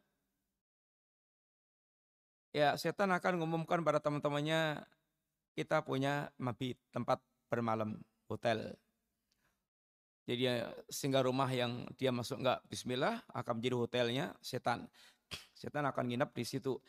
Ya, 2.54 2.78
setan 2.78 3.10
akan 3.10 3.42
mengumumkan 3.42 3.82
pada 3.82 3.98
teman-temannya, 3.98 4.86
kita 5.58 5.82
punya 5.82 6.30
mabit, 6.38 6.78
tempat 6.94 7.18
bermalam, 7.50 7.98
hotel. 8.30 8.78
Jadi 10.24 10.48
singgah 10.88 11.20
rumah 11.20 11.52
yang 11.52 11.84
dia 12.00 12.08
masuk 12.08 12.40
enggak 12.40 12.64
bismillah 12.64 13.20
akan 13.36 13.60
menjadi 13.60 13.76
hotelnya 13.76 14.26
setan. 14.40 14.88
Setan 15.52 15.84
akan 15.84 16.04
nginap 16.08 16.32
di 16.32 16.44
situ. 16.48 16.80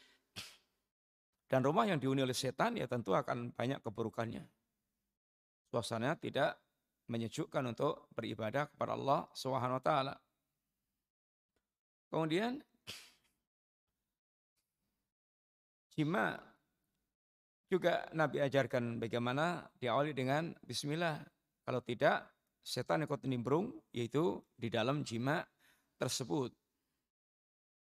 Dan 1.45 1.61
rumah 1.61 1.83
yang 1.85 1.99
dihuni 1.99 2.23
oleh 2.23 2.33
setan 2.33 2.79
ya 2.79 2.87
tentu 2.87 3.11
akan 3.11 3.51
banyak 3.51 3.83
keburukannya. 3.83 4.43
Suasananya 5.69 6.15
tidak 6.15 6.51
menyejukkan 7.11 7.75
untuk 7.75 8.09
beribadah 8.15 8.71
kepada 8.71 8.97
Allah 8.97 9.27
Subhanahu 9.35 9.77
wa 9.77 9.83
taala. 9.83 10.15
Kemudian 12.09 12.63
jima 15.91 16.39
juga 17.67 18.07
Nabi 18.15 18.39
ajarkan 18.41 18.97
bagaimana 18.97 19.67
diawali 19.75 20.15
dengan 20.15 20.55
bismillah. 20.63 21.19
Kalau 21.65 21.81
tidak 21.81 22.34
setan 22.65 23.05
ikut 23.05 23.21
nimbrung 23.29 23.69
yaitu 23.93 24.41
di 24.57 24.73
dalam 24.73 25.05
jima 25.05 25.45
tersebut. 26.01 26.49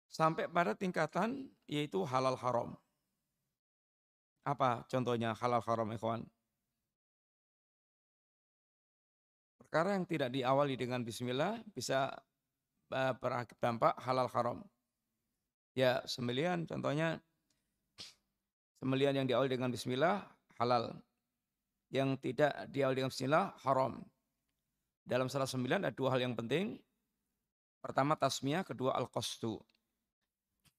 Sampai 0.07 0.47
pada 0.47 0.71
tingkatan 0.73 1.51
yaitu 1.67 2.01
halal 2.07 2.39
haram. 2.39 2.73
Apa 4.47 4.87
contohnya 4.87 5.35
halal 5.35 5.61
haram 5.61 5.91
ikhwan? 5.91 6.23
Perkara 9.59 9.99
yang 9.99 10.07
tidak 10.07 10.33
diawali 10.33 10.73
dengan 10.79 11.05
bismillah 11.05 11.61
bisa 11.75 12.09
uh, 12.89 13.13
berdampak 13.19 13.93
halal 14.01 14.31
haram. 14.31 14.57
Ya, 15.77 16.01
sembelian 16.09 16.65
contohnya 16.65 17.21
sembelian 18.81 19.13
yang 19.13 19.27
diawali 19.29 19.51
dengan 19.59 19.69
bismillah 19.69 20.25
halal. 20.57 20.97
Yang 21.93 22.09
tidak 22.31 22.65
diawali 22.73 22.97
dengan 22.97 23.13
bismillah 23.13 23.45
haram. 23.61 24.01
Dalam 25.09 25.25
salah 25.25 25.49
sembilan 25.49 25.89
ada 25.89 25.95
dua 25.97 26.13
hal 26.13 26.21
yang 26.21 26.37
penting. 26.37 26.77
Pertama 27.81 28.13
tasmiyah, 28.13 28.61
kedua 28.61 28.93
al-qasdu. 28.93 29.57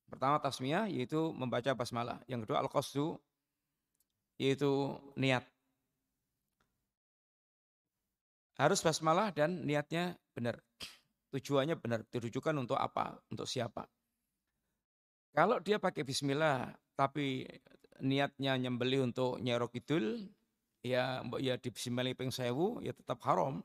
Pertama 0.07 0.39
tasmiyah 0.39 0.87
yaitu 0.87 1.35
membaca 1.35 1.75
basmalah. 1.75 2.23
Yang 2.31 2.47
kedua 2.47 2.63
al-qasdu 2.63 3.19
yaitu 4.39 4.95
niat. 5.19 5.43
Harus 8.55 8.79
basmalah 8.87 9.35
dan 9.35 9.67
niatnya 9.67 10.15
benar. 10.31 10.63
Tujuannya 11.35 11.75
benar, 11.79 12.07
ditujukan 12.11 12.55
untuk 12.55 12.79
apa, 12.79 13.19
untuk 13.35 13.51
siapa. 13.51 13.91
Kalau 15.35 15.59
dia 15.59 15.83
pakai 15.83 16.07
bismillah 16.07 16.71
tapi 16.95 17.47
niatnya 18.03 18.59
nyembeli 18.59 18.99
untuk 19.03 19.39
nyerok 19.43 19.79
idul, 19.79 20.27
ya 20.83 21.23
ya 21.39 21.55
di 21.59 21.69
bismillah 21.71 22.15
ya 22.83 22.93
tetap 22.95 23.19
haram. 23.27 23.63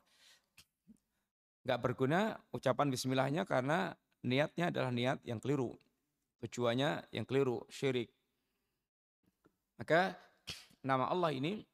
Enggak 1.65 1.81
berguna 1.81 2.37
ucapan 2.53 2.93
bismillahnya 2.93 3.41
karena 3.49 3.89
niatnya 4.21 4.69
adalah 4.69 4.93
niat 4.93 5.17
yang 5.25 5.41
keliru. 5.41 5.73
Tujuannya 6.45 7.09
yang 7.09 7.25
keliru, 7.25 7.65
syirik. 7.73 8.13
Maka 9.81 10.13
nama 10.85 11.09
Allah 11.09 11.33
ini 11.33 11.65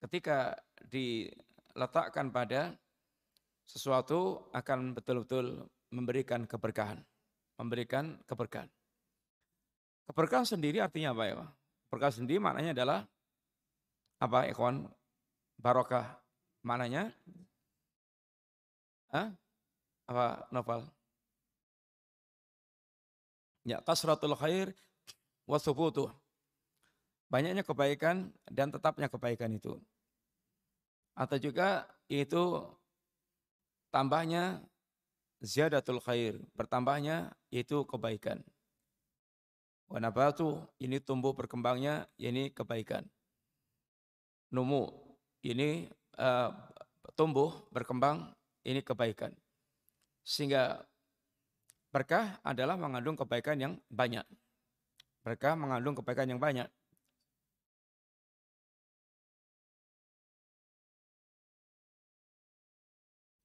ketika 0.00 0.56
diletakkan 0.88 2.32
pada 2.32 2.72
sesuatu 3.68 4.48
akan 4.56 4.96
betul-betul 4.96 5.68
memberikan 5.92 6.48
keberkahan. 6.48 7.04
Memberikan 7.60 8.16
keberkahan. 8.24 8.72
Keberkahan 10.08 10.48
sendiri 10.48 10.80
artinya 10.80 11.12
apa 11.12 11.22
ya 11.28 11.34
Pak? 11.44 11.50
Keberkahan 11.88 12.14
sendiri 12.24 12.40
maknanya 12.40 12.72
adalah 12.72 12.98
apa 14.16 14.48
ikhwan? 14.48 14.88
Barokah. 15.60 16.24
Maknanya? 16.64 17.12
Hah? 19.14 19.30
Apa 20.10 20.50
novel? 20.50 20.82
Ya, 23.62 23.78
kasratul 23.78 24.34
khair 24.34 24.74
wa 25.46 25.56
thubutuh. 25.62 26.10
Banyaknya 27.30 27.62
kebaikan 27.62 28.34
dan 28.50 28.74
tetapnya 28.74 29.06
kebaikan 29.06 29.54
itu. 29.54 29.78
Atau 31.14 31.38
juga 31.38 31.86
itu 32.10 32.66
tambahnya 33.94 34.58
ziyadatul 35.38 36.02
khair, 36.02 36.42
bertambahnya 36.58 37.30
itu 37.54 37.86
kebaikan. 37.86 38.42
Wanabatu 39.86 40.58
ini 40.82 40.98
tumbuh 40.98 41.30
berkembangnya 41.30 42.10
ini 42.18 42.50
kebaikan. 42.50 43.06
Numu 44.50 44.90
ini 45.46 45.86
uh, 46.18 46.50
tumbuh 47.14 47.62
berkembang 47.70 48.34
ini 48.64 48.80
kebaikan. 48.80 49.32
Sehingga 50.24 50.82
berkah 51.92 52.40
adalah 52.42 52.74
mengandung 52.74 53.14
kebaikan 53.14 53.56
yang 53.60 53.72
banyak. 53.92 54.24
Berkah 55.22 55.54
mengandung 55.56 55.96
kebaikan 56.00 56.28
yang 56.28 56.40
banyak. 56.40 56.68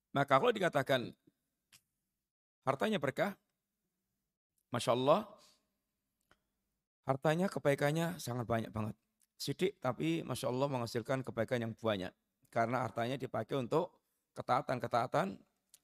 Maka 0.09 0.41
kalau 0.41 0.49
dikatakan 0.49 1.13
hartanya 2.65 2.97
berkah, 2.97 3.37
Masya 4.73 4.91
Allah, 4.97 5.29
Hartanya 7.09 7.49
kebaikannya 7.49 8.21
sangat 8.21 8.45
banyak 8.45 8.69
banget. 8.69 8.93
Sidik 9.33 9.81
tapi 9.81 10.21
Masya 10.21 10.45
Allah 10.45 10.69
menghasilkan 10.69 11.25
kebaikan 11.25 11.57
yang 11.57 11.73
banyak. 11.73 12.13
Karena 12.53 12.85
hartanya 12.85 13.17
dipakai 13.17 13.57
untuk 13.57 13.89
ketaatan-ketaatan 14.39 15.35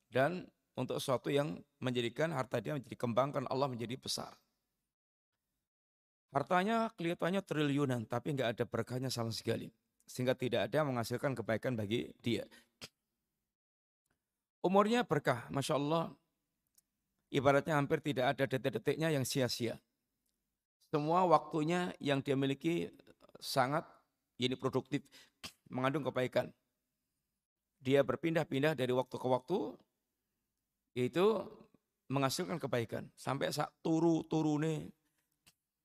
dan 0.07 0.47
untuk 0.79 0.99
sesuatu 1.03 1.27
yang 1.27 1.59
menjadikan 1.83 2.31
harta 2.31 2.63
dia 2.63 2.79
menjadi 2.79 2.95
kembangkan 2.95 3.43
Allah 3.51 3.67
menjadi 3.67 3.99
besar. 3.99 4.31
Hartanya 6.31 6.91
kelihatannya 6.95 7.43
triliunan 7.43 8.07
tapi 8.07 8.35
nggak 8.35 8.59
ada 8.59 8.63
berkahnya 8.63 9.11
sama 9.11 9.31
sekali. 9.35 9.67
Sehingga 10.07 10.37
tidak 10.37 10.69
ada 10.69 10.85
menghasilkan 10.85 11.33
kebaikan 11.33 11.73
bagi 11.73 12.11
dia. 12.21 12.45
Umurnya 14.61 15.05
berkah, 15.05 15.45
Masya 15.49 15.77
Allah. 15.77 16.13
Ibaratnya 17.33 17.77
hampir 17.77 18.01
tidak 18.05 18.37
ada 18.37 18.43
detik-detiknya 18.45 19.09
yang 19.09 19.25
sia-sia. 19.25 19.81
Semua 20.93 21.25
waktunya 21.25 21.91
yang 21.97 22.21
dia 22.21 22.37
miliki 22.37 22.93
sangat 23.41 23.83
ini 24.37 24.53
produktif, 24.53 25.01
mengandung 25.71 26.05
kebaikan. 26.05 26.51
Dia 27.85 28.01
berpindah-pindah 28.01 28.73
dari 28.73 28.89
waktu 28.89 29.13
ke 29.13 29.27
waktu, 29.29 29.77
itu 30.97 31.25
menghasilkan 32.09 32.57
kebaikan. 32.57 33.05
Sampai 33.13 33.53
saat 33.53 33.69
turu-turune 33.85 34.89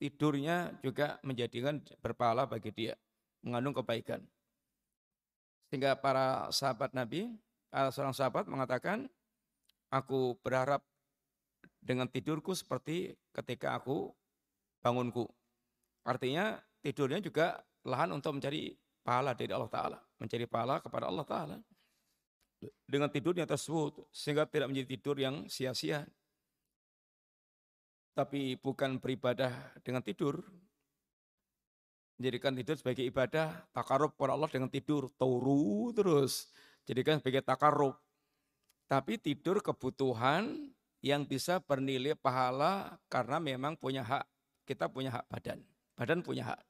tidurnya 0.01 0.81
juga 0.81 1.21
menjadikan 1.21 1.77
berpahala 2.01 2.49
bagi 2.49 2.73
dia, 2.73 2.97
mengandung 3.45 3.77
kebaikan. 3.77 4.25
Sehingga 5.69 5.93
para 6.01 6.49
sahabat 6.49 6.97
Nabi, 6.97 7.37
seorang 7.69 8.17
sahabat 8.17 8.49
mengatakan, 8.49 9.05
aku 9.93 10.41
berharap 10.41 10.81
dengan 11.85 12.09
tidurku 12.09 12.57
seperti 12.57 13.13
ketika 13.37 13.77
aku 13.77 14.09
bangunku. 14.81 15.29
Artinya 16.09 16.57
tidurnya 16.81 17.21
juga 17.21 17.61
lahan 17.85 18.17
untuk 18.17 18.41
mencari 18.41 18.73
pahala 19.05 19.37
dari 19.37 19.53
Allah 19.53 19.69
Ta'ala. 19.69 19.99
Mencari 20.17 20.49
pahala 20.49 20.81
kepada 20.81 21.13
Allah 21.13 21.29
Ta'ala. 21.29 21.57
Dengan 22.85 23.09
tidurnya 23.09 23.49
tersebut, 23.49 24.05
sehingga 24.13 24.45
tidak 24.45 24.69
menjadi 24.69 24.89
tidur 24.97 25.17
yang 25.17 25.49
sia-sia. 25.49 26.05
Tapi 28.13 28.61
bukan 28.61 29.01
beribadah 29.01 29.53
dengan 29.81 30.05
tidur. 30.05 30.45
Menjadikan 32.21 32.53
tidur 32.53 32.77
sebagai 32.77 33.05
ibadah, 33.09 33.65
takarub 33.73 34.13
kepada 34.13 34.37
Allah 34.37 34.51
dengan 34.53 34.69
tidur. 34.69 35.09
Turu 35.17 35.89
terus. 35.97 36.53
Jadikan 36.85 37.17
sebagai 37.17 37.41
takarub. 37.41 37.97
Tapi 38.85 39.17
tidur 39.17 39.65
kebutuhan 39.65 40.69
yang 41.01 41.25
bisa 41.25 41.65
bernilai 41.65 42.13
pahala 42.13 43.01
karena 43.09 43.41
memang 43.41 43.73
punya 43.73 44.05
hak 44.05 44.29
kita 44.71 44.87
punya 44.87 45.11
hak 45.11 45.27
badan. 45.27 45.59
Badan 45.99 46.23
punya 46.23 46.55
hak. 46.55 46.61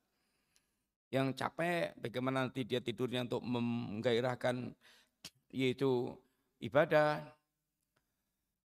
Yang 1.12 1.36
capek, 1.36 1.92
bagaimana 2.00 2.48
nanti 2.48 2.64
dia 2.64 2.80
tidurnya 2.80 3.28
untuk 3.28 3.44
menggairahkan 3.44 4.72
yaitu 5.50 6.14
ibadah. 6.62 7.22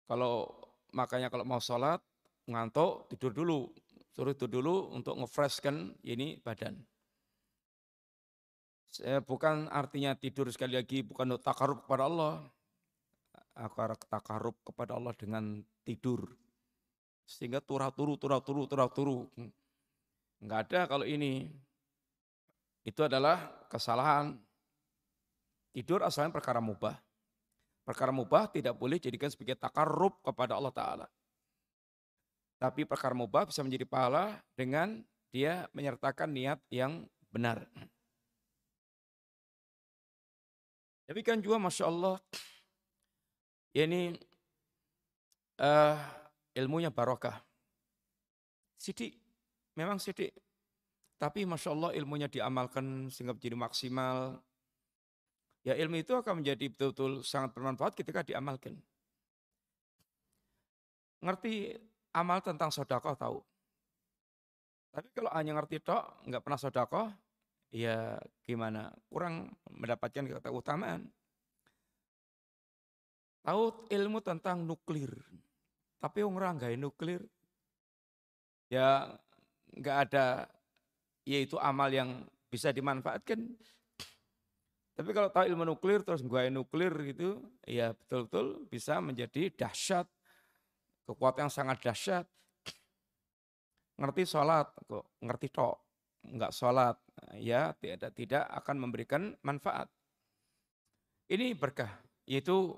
Kalau 0.08 0.52
makanya 0.92 1.32
kalau 1.32 1.48
mau 1.48 1.64
sholat, 1.64 2.04
ngantuk, 2.48 3.08
tidur 3.12 3.32
dulu. 3.32 3.72
Suruh 4.14 4.38
tidur 4.38 4.62
dulu 4.62 4.76
untuk 4.94 5.18
ngefreshkan 5.18 5.98
ini 6.06 6.38
badan. 6.38 6.78
Bukan 9.26 9.74
artinya 9.74 10.14
tidur 10.14 10.54
sekali 10.54 10.78
lagi, 10.78 11.02
bukan 11.02 11.34
untuk 11.34 11.42
takarub 11.42 11.82
kepada 11.82 12.06
Allah. 12.06 12.46
Aku 13.58 13.82
takarub 14.06 14.54
kepada 14.62 14.94
Allah 14.94 15.18
dengan 15.18 15.66
tidur. 15.82 16.30
Sehingga 17.26 17.58
turah 17.58 17.90
turu, 17.90 18.20
turah 18.22 18.38
turu, 18.38 18.70
turah 18.70 18.86
turu. 18.92 19.26
Enggak 20.38 20.70
ada 20.70 20.86
kalau 20.86 21.10
ini. 21.10 21.50
Itu 22.86 23.08
adalah 23.08 23.66
kesalahan. 23.72 24.38
Tidur 25.74 26.06
asalnya 26.06 26.30
perkara 26.30 26.62
mubah. 26.62 26.96
Perkara 27.84 28.14
mubah 28.14 28.48
tidak 28.48 28.78
boleh 28.78 29.02
jadikan 29.02 29.28
sebagai 29.28 29.58
takarrub 29.58 30.22
kepada 30.22 30.56
Allah 30.56 30.72
Ta'ala. 30.72 31.08
Tapi 32.62 32.88
perkara 32.88 33.12
mubah 33.12 33.50
bisa 33.50 33.60
menjadi 33.60 33.84
pahala 33.84 34.40
dengan 34.56 35.04
dia 35.34 35.68
menyertakan 35.74 36.30
niat 36.32 36.62
yang 36.70 37.04
benar. 37.34 37.66
Tapi 41.04 41.20
kan 41.26 41.44
juga 41.44 41.60
Masya 41.60 41.90
Allah, 41.90 42.16
ini 43.76 44.16
uh, 45.60 45.98
ilmunya 46.56 46.88
barokah. 46.94 47.44
Sidik, 48.80 49.18
memang 49.76 50.00
sidik. 50.00 50.32
Tapi 51.20 51.44
Masya 51.44 51.70
Allah 51.76 51.92
ilmunya 52.00 52.32
diamalkan 52.32 53.12
sehingga 53.12 53.36
menjadi 53.36 53.58
maksimal. 53.60 54.40
Ya 55.64 55.80
ilmu 55.80 56.04
itu 56.04 56.12
akan 56.12 56.44
menjadi 56.44 56.68
betul-betul 56.68 57.24
sangat 57.24 57.56
bermanfaat 57.56 57.96
ketika 57.96 58.20
diamalkan. 58.20 58.76
Ngerti 61.24 61.80
amal 62.12 62.44
tentang 62.44 62.68
sodako 62.68 63.16
tahu. 63.16 63.40
Tapi 64.94 65.08
kalau 65.16 65.32
hanya 65.32 65.56
ngerti 65.56 65.80
tok, 65.80 66.28
nggak 66.28 66.44
pernah 66.44 66.60
sodako, 66.60 67.04
ya 67.72 68.20
gimana? 68.44 68.92
Kurang 69.08 69.56
mendapatkan 69.72 70.28
keutamaan. 70.30 71.08
tahu 73.44 73.92
ilmu 73.92 74.24
tentang 74.24 74.64
nuklir. 74.64 75.12
Tapi 76.00 76.24
orang 76.24 76.60
nggak 76.60 76.76
nuklir, 76.80 77.24
ya 78.68 79.08
nggak 79.72 79.98
ada 80.08 80.48
yaitu 81.24 81.56
amal 81.60 81.88
yang 81.88 82.24
bisa 82.52 82.72
dimanfaatkan. 82.76 83.40
Tapi 84.94 85.10
kalau 85.10 85.30
tahu 85.34 85.50
ilmu 85.50 85.66
nuklir 85.66 86.06
terus 86.06 86.22
gue 86.22 86.54
nuklir 86.54 86.94
gitu, 87.10 87.42
ya 87.66 87.98
betul-betul 87.98 88.70
bisa 88.70 89.02
menjadi 89.02 89.50
dahsyat, 89.50 90.06
kekuatan 91.10 91.50
yang 91.50 91.54
sangat 91.54 91.82
dahsyat. 91.82 92.26
Ngerti 93.98 94.26
sholat, 94.26 94.70
kok 94.86 95.06
ngerti 95.22 95.48
tok, 95.50 95.78
nggak 96.30 96.54
sholat, 96.54 96.98
ya 97.42 97.74
tidak 97.82 98.14
tidak 98.14 98.46
akan 98.54 98.76
memberikan 98.86 99.34
manfaat. 99.42 99.90
Ini 101.26 101.58
berkah, 101.58 101.90
yaitu 102.30 102.78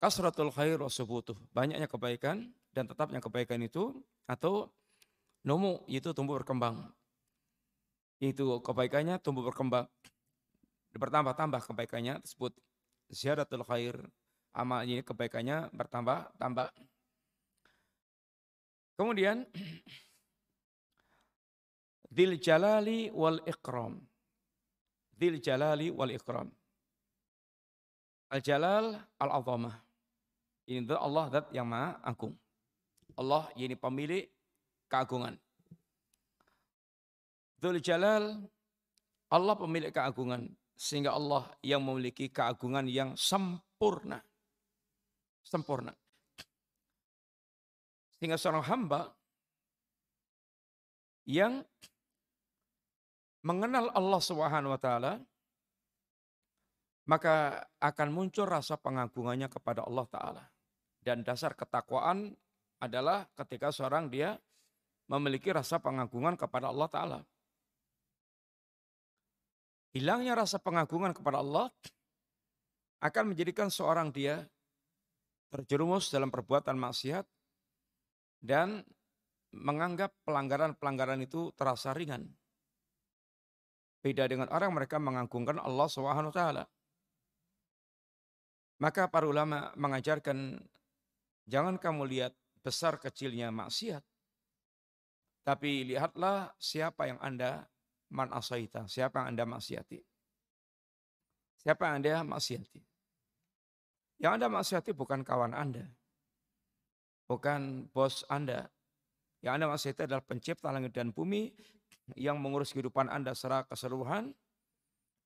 kasratul 0.00 0.48
khair 0.48 0.80
subutuh. 0.88 1.36
Banyaknya 1.52 1.92
kebaikan 1.92 2.48
dan 2.72 2.88
tetapnya 2.88 3.20
kebaikan 3.20 3.60
itu 3.60 4.00
atau 4.24 4.72
nomu 5.44 5.84
itu 5.92 6.12
tumbuh 6.16 6.40
berkembang. 6.40 6.88
Itu 8.16 8.64
kebaikannya 8.64 9.20
tumbuh 9.20 9.44
berkembang. 9.44 9.84
Bertambah-tambah 10.98 11.62
kebaikannya 11.70 12.18
tersebut. 12.26 12.50
Ziyadatul 13.14 13.62
khair. 13.62 13.94
Amal 14.50 14.82
ini 14.82 15.06
kebaikannya 15.06 15.70
bertambah-tambah. 15.70 16.74
Kemudian 18.98 19.46
Dil 22.18 22.42
jalali 22.42 23.14
wal 23.14 23.38
ikram. 23.46 24.02
Dil 25.14 25.38
jalali 25.38 25.94
wal 25.94 26.10
ikram. 26.10 26.50
Al 28.34 28.42
jalal 28.42 28.98
al 29.22 29.30
azamah. 29.38 29.78
Ini 30.68 30.84
Allah 30.98 31.24
zat 31.32 31.46
yang 31.54 31.70
maha 31.70 31.96
agung. 32.02 32.34
Allah 33.16 33.48
ini 33.56 33.78
pemilik 33.78 34.26
keagungan. 34.90 35.38
Dzul 37.58 37.82
Jalal 37.82 38.38
Allah 39.28 39.54
pemilik 39.58 39.90
keagungan 39.90 40.46
sehingga 40.78 41.18
Allah 41.18 41.50
yang 41.66 41.82
memiliki 41.82 42.30
keagungan 42.30 42.86
yang 42.86 43.18
sempurna. 43.18 44.22
Sempurna. 45.42 45.90
Sehingga 48.18 48.38
seorang 48.38 48.62
hamba 48.70 49.10
yang 51.26 51.66
mengenal 53.42 53.90
Allah 53.90 54.22
Subhanahu 54.22 54.74
wa 54.74 54.80
taala 54.80 55.12
maka 57.08 57.66
akan 57.82 58.08
muncul 58.12 58.46
rasa 58.46 58.78
pengagungannya 58.78 59.50
kepada 59.50 59.82
Allah 59.82 60.06
taala. 60.06 60.44
Dan 61.02 61.24
dasar 61.24 61.56
ketakwaan 61.58 62.36
adalah 62.78 63.26
ketika 63.34 63.74
seorang 63.74 64.12
dia 64.12 64.38
memiliki 65.08 65.50
rasa 65.50 65.80
pengagungan 65.80 66.36
kepada 66.36 66.68
Allah 66.68 66.88
Ta'ala. 66.92 67.20
Hilangnya 69.98 70.38
rasa 70.38 70.62
pengagungan 70.62 71.10
kepada 71.10 71.42
Allah 71.42 71.66
akan 73.02 73.34
menjadikan 73.34 73.66
seorang 73.66 74.14
dia 74.14 74.46
terjerumus 75.50 76.06
dalam 76.14 76.30
perbuatan 76.30 76.78
maksiat 76.78 77.26
dan 78.38 78.86
menganggap 79.50 80.14
pelanggaran-pelanggaran 80.22 81.18
itu 81.18 81.50
terasa 81.58 81.90
ringan. 81.90 82.30
Beda 83.98 84.30
dengan 84.30 84.46
orang 84.54 84.70
mereka 84.70 85.02
mengagungkan 85.02 85.58
Allah 85.58 85.90
SWT. 85.90 86.42
Maka 88.78 89.10
para 89.10 89.26
ulama 89.26 89.74
mengajarkan 89.74 90.62
jangan 91.50 91.74
kamu 91.74 92.06
lihat 92.06 92.38
besar 92.62 93.02
kecilnya 93.02 93.50
maksiat. 93.50 94.06
Tapi 95.42 95.90
lihatlah 95.90 96.54
siapa 96.62 97.10
yang 97.10 97.18
Anda 97.18 97.66
man 98.12 98.32
asaita, 98.32 98.88
siapa 98.88 99.22
yang 99.22 99.36
Anda 99.36 99.44
maksiati. 99.44 100.00
Siapa 101.58 101.90
yang 101.90 101.94
Anda 102.00 102.24
maksiati. 102.24 102.80
Yang 104.18 104.32
Anda 104.40 104.48
maksiati 104.50 104.90
bukan 104.96 105.22
kawan 105.22 105.52
Anda. 105.52 105.84
Bukan 107.28 107.92
bos 107.92 108.24
Anda. 108.32 108.70
Yang 109.44 109.52
Anda 109.58 109.66
maksiati 109.70 110.00
adalah 110.08 110.24
pencipta 110.24 110.72
langit 110.72 110.96
dan 110.96 111.12
bumi 111.12 111.52
yang 112.16 112.40
mengurus 112.40 112.72
kehidupan 112.72 113.12
Anda 113.12 113.36
secara 113.36 113.68
keseluruhan. 113.68 114.32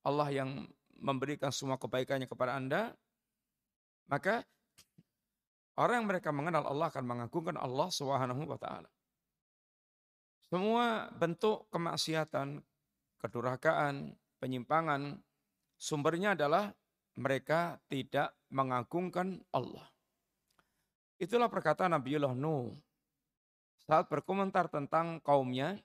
Allah 0.02 0.28
yang 0.34 0.66
memberikan 0.98 1.54
semua 1.54 1.78
kebaikannya 1.78 2.26
kepada 2.26 2.58
Anda. 2.58 2.90
Maka 4.10 4.42
Orang 5.72 6.04
yang 6.04 6.08
mereka 6.08 6.28
mengenal 6.36 6.68
Allah 6.68 6.92
akan 6.92 7.04
mengagungkan 7.08 7.56
Allah 7.56 7.88
Subhanahu. 7.88 8.44
Semua 10.52 11.08
bentuk 11.16 11.64
kemaksiatan, 11.72 12.60
kedurhakaan, 13.22 14.18
penyimpangan 14.42 15.22
sumbernya 15.78 16.34
adalah 16.34 16.74
mereka 17.14 17.78
tidak 17.86 18.34
mengagungkan 18.50 19.38
Allah. 19.54 19.86
Itulah 21.22 21.46
perkataan 21.46 21.94
Nabiullah 21.94 22.34
Nuh 22.34 22.74
saat 23.86 24.10
berkomentar 24.10 24.66
tentang 24.66 25.22
kaumnya 25.22 25.78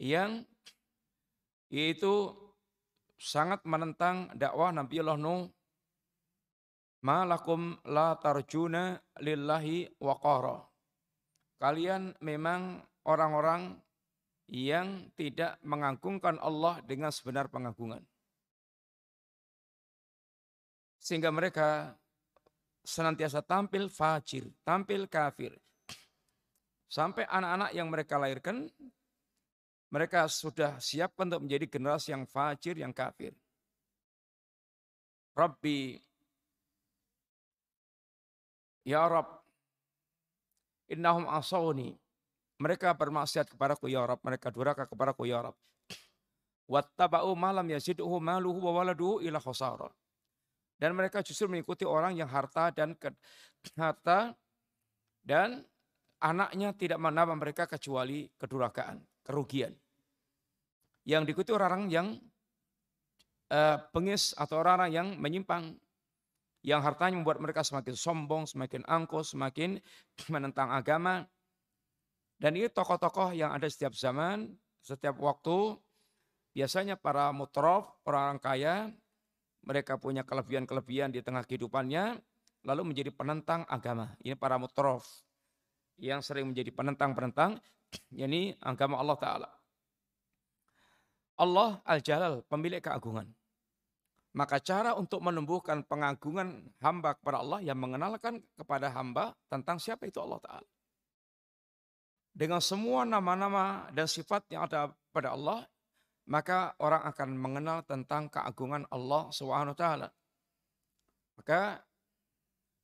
yang 0.00 0.48
yaitu 1.68 2.32
sangat 3.20 3.60
menentang 3.68 4.32
dakwah 4.32 4.72
Nabiullah 4.72 5.20
Nuh 5.20 5.52
Malakum 7.00 7.80
la 7.88 8.12
tarjuna 8.20 9.00
lillahi 9.24 9.88
waqara. 10.04 10.60
Kalian 11.56 12.12
memang 12.20 12.84
orang-orang 13.08 13.80
yang 14.50 15.06
tidak 15.14 15.62
mengagungkan 15.62 16.34
Allah 16.42 16.82
dengan 16.82 17.14
sebenar 17.14 17.46
pengagungan. 17.46 18.02
Sehingga 20.98 21.30
mereka 21.30 21.94
senantiasa 22.82 23.46
tampil 23.46 23.86
fajir, 23.86 24.50
tampil 24.66 25.06
kafir. 25.06 25.54
Sampai 26.90 27.22
anak-anak 27.30 27.70
yang 27.70 27.86
mereka 27.86 28.18
lahirkan, 28.18 28.66
mereka 29.94 30.26
sudah 30.26 30.82
siap 30.82 31.14
untuk 31.22 31.46
menjadi 31.46 31.70
generasi 31.70 32.10
yang 32.10 32.26
fajir, 32.26 32.74
yang 32.74 32.90
kafir. 32.90 33.30
Rabbi 35.38 35.94
Ya 38.82 39.04
Rab, 39.06 39.44
innahum 40.88 41.28
asawni. 41.28 41.99
Mereka 42.60 42.92
bermaksiat 42.92 43.48
kepadaku 43.56 43.88
ya 43.88 44.04
Rab. 44.04 44.20
Mereka 44.20 44.52
duraka 44.52 44.84
kepadaku 44.84 45.24
ya 45.24 45.40
Rab. 45.48 45.56
Wattaba'u 46.72 47.32
malam 47.32 47.64
yazid'uhu 47.72 48.20
maluhu 48.20 48.60
wa 48.60 48.84
waladuhu 48.84 49.24
ila 49.24 49.40
khosara. 49.40 49.88
Dan 50.76 50.96
mereka 50.96 51.24
justru 51.24 51.48
mengikuti 51.48 51.88
orang 51.88 52.16
yang 52.16 52.28
harta 52.28 52.68
dan 52.72 52.92
ke, 52.96 53.08
harta 53.80 54.36
dan 55.24 55.64
anaknya 56.20 56.76
tidak 56.76 57.00
menambah 57.00 57.36
mereka 57.40 57.64
kecuali 57.64 58.28
kedurakaan, 58.36 59.00
kerugian. 59.24 59.72
Yang 61.08 61.32
diikuti 61.32 61.50
orang-orang 61.56 61.88
yang 61.88 62.06
uh, 63.48 63.76
bengis 63.92 64.36
atau 64.36 64.60
orang-orang 64.60 64.92
yang 64.92 65.08
menyimpang 65.16 65.80
yang 66.60 66.84
hartanya 66.84 67.16
membuat 67.16 67.40
mereka 67.40 67.64
semakin 67.64 67.96
sombong, 67.96 68.44
semakin 68.44 68.84
angkuh, 68.84 69.24
semakin 69.24 69.80
menentang 70.32 70.68
agama. 70.68 71.24
Dan 72.40 72.56
ini 72.56 72.72
tokoh-tokoh 72.72 73.36
yang 73.36 73.52
ada 73.52 73.68
setiap 73.68 73.92
zaman, 73.92 74.48
setiap 74.80 75.20
waktu, 75.20 75.76
biasanya 76.56 76.96
para 76.96 77.28
mutrof, 77.36 78.00
orang-orang 78.08 78.40
kaya, 78.40 78.74
mereka 79.60 80.00
punya 80.00 80.24
kelebihan-kelebihan 80.24 81.12
di 81.12 81.20
tengah 81.20 81.44
kehidupannya, 81.44 82.16
lalu 82.64 82.82
menjadi 82.88 83.12
penentang 83.12 83.68
agama. 83.68 84.16
Ini 84.24 84.40
para 84.40 84.56
mutrof 84.56 85.04
yang 86.00 86.24
sering 86.24 86.48
menjadi 86.48 86.72
penentang-penentang, 86.72 87.60
ini 88.16 88.56
agama 88.64 88.96
Allah 88.96 89.20
Ta'ala. 89.20 89.50
Allah 91.40 91.70
Al-Jalal, 91.84 92.40
pemilik 92.48 92.80
keagungan. 92.80 93.28
Maka 94.32 94.64
cara 94.64 94.96
untuk 94.96 95.20
menumbuhkan 95.20 95.84
pengagungan 95.84 96.72
hamba 96.80 97.20
kepada 97.20 97.44
Allah 97.44 97.60
yang 97.60 97.76
mengenalkan 97.76 98.40
kepada 98.56 98.88
hamba 98.96 99.36
tentang 99.52 99.76
siapa 99.76 100.08
itu 100.08 100.24
Allah 100.24 100.40
Ta'ala. 100.40 100.70
Dengan 102.30 102.62
semua 102.62 103.02
nama-nama 103.02 103.90
dan 103.90 104.06
sifat 104.06 104.46
yang 104.54 104.64
ada 104.64 104.94
pada 105.10 105.34
Allah, 105.34 105.66
maka 106.30 106.78
orang 106.78 107.02
akan 107.10 107.28
mengenal 107.34 107.78
tentang 107.82 108.30
keagungan 108.30 108.86
Allah 108.94 109.28
SWT. 109.34 109.84
Maka 111.34 111.82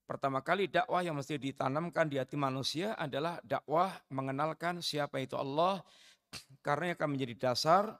pertama 0.02 0.42
kali 0.42 0.66
dakwah 0.66 1.06
yang 1.06 1.14
mesti 1.14 1.38
ditanamkan 1.38 2.10
di 2.10 2.18
hati 2.18 2.34
manusia 2.34 2.98
adalah 2.98 3.38
dakwah 3.46 3.94
mengenalkan 4.10 4.82
siapa 4.82 5.22
itu 5.22 5.38
Allah, 5.38 5.78
karena 6.66 6.98
akan 6.98 7.14
menjadi 7.14 7.34
dasar 7.38 7.94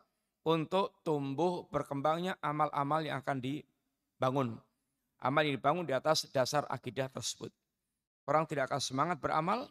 untuk 0.46 0.98
tumbuh 1.06 1.66
berkembangnya 1.70 2.38
amal-amal 2.42 3.06
yang 3.06 3.22
akan 3.22 3.38
dibangun. 3.38 4.58
Amal 5.22 5.42
yang 5.46 5.58
dibangun 5.58 5.86
di 5.86 5.94
atas 5.94 6.26
dasar 6.34 6.66
akidah 6.66 7.06
tersebut. 7.10 7.54
Orang 8.26 8.50
tidak 8.50 8.70
akan 8.70 8.82
semangat 8.82 9.18
beramal 9.22 9.70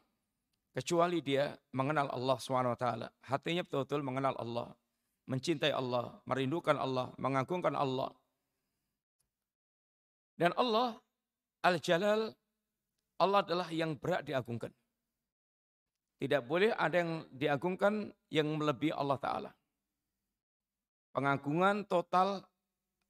kecuali 0.75 1.23
dia 1.23 1.55
mengenal 1.71 2.11
Allah 2.11 2.35
SWT. 2.35 2.85
Hatinya 3.31 3.63
betul-betul 3.63 4.03
mengenal 4.03 4.35
Allah, 4.35 4.75
mencintai 5.31 5.71
Allah, 5.71 6.19
merindukan 6.27 6.75
Allah, 6.75 7.15
mengagungkan 7.15 7.73
Allah. 7.79 8.11
Dan 10.35 10.51
Allah 10.59 10.99
Al-Jalal, 11.63 12.35
Allah 13.23 13.39
adalah 13.39 13.71
yang 13.71 13.95
berat 13.95 14.27
diagungkan. 14.27 14.69
Tidak 16.19 16.43
boleh 16.43 16.75
ada 16.75 16.99
yang 16.99 17.23
diagungkan 17.31 18.11
yang 18.27 18.51
melebihi 18.59 18.91
Allah 18.91 19.15
Ta'ala. 19.15 19.51
Pengagungan 21.15 21.87
total 21.87 22.43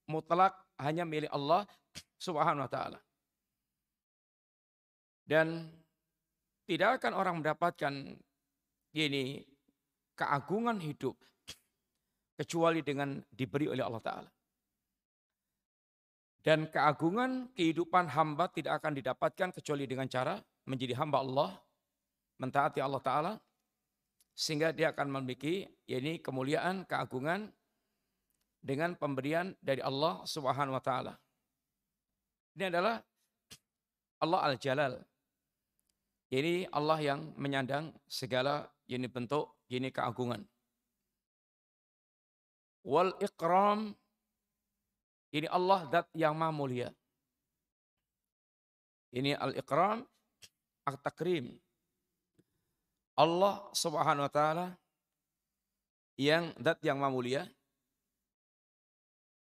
mutlak 0.05 0.53
hanya 0.77 1.01
milik 1.09 1.33
Allah 1.33 1.65
Subhanahu 2.21 2.65
wa 2.65 2.71
taala. 2.71 2.99
Dan 5.25 5.65
tidak 6.65 7.01
akan 7.01 7.13
orang 7.13 7.35
mendapatkan 7.41 7.93
ini 8.95 9.45
keagungan 10.17 10.81
hidup 10.81 11.13
kecuali 12.35 12.83
dengan 12.83 13.21
diberi 13.31 13.69
oleh 13.71 13.83
Allah 13.85 14.03
taala. 14.03 14.29
Dan 16.45 16.69
keagungan 16.69 17.49
kehidupan 17.57 18.05
hamba 18.13 18.45
tidak 18.53 18.77
akan 18.77 18.93
didapatkan 18.93 19.49
kecuali 19.49 19.89
dengan 19.89 20.05
cara 20.05 20.37
menjadi 20.69 20.93
hamba 21.01 21.25
Allah, 21.25 21.49
mentaati 22.37 22.77
Allah 22.85 23.01
Ta'ala, 23.01 23.33
sehingga 24.37 24.69
dia 24.69 24.93
akan 24.93 25.09
memiliki 25.09 25.65
ini 25.89 26.21
kemuliaan, 26.21 26.85
keagungan 26.85 27.49
dengan 28.61 28.93
pemberian 28.93 29.57
dari 29.57 29.81
Allah 29.81 30.21
Subhanahu 30.21 30.77
wa 30.77 30.83
taala. 30.85 31.17
Ini 32.53 32.69
adalah 32.69 33.01
Allah 34.21 34.39
Al-Jalal. 34.53 34.93
Ini 36.35 36.67
Allah 36.75 36.99
yang 36.99 37.31
menyandang 37.39 37.95
segala 38.11 38.67
ini 38.91 39.07
bentuk, 39.07 39.55
ini 39.71 39.87
keagungan. 39.87 40.43
Wal 42.83 43.15
ikram 43.23 43.95
ini 45.35 45.51
Allah 45.51 45.83
zat 45.91 46.07
yang 46.15 46.31
maha 46.31 46.55
mulia. 46.55 46.89
Ini 49.11 49.35
al-ikram, 49.35 50.07
at-takrim. 50.87 51.59
Allah 53.19 53.67
subhanahu 53.75 54.23
wa 54.23 54.31
ta'ala 54.31 54.67
yang 56.15 56.55
zat 56.55 56.79
yang 56.87 57.03
maha 57.03 57.11
mulia. 57.11 57.43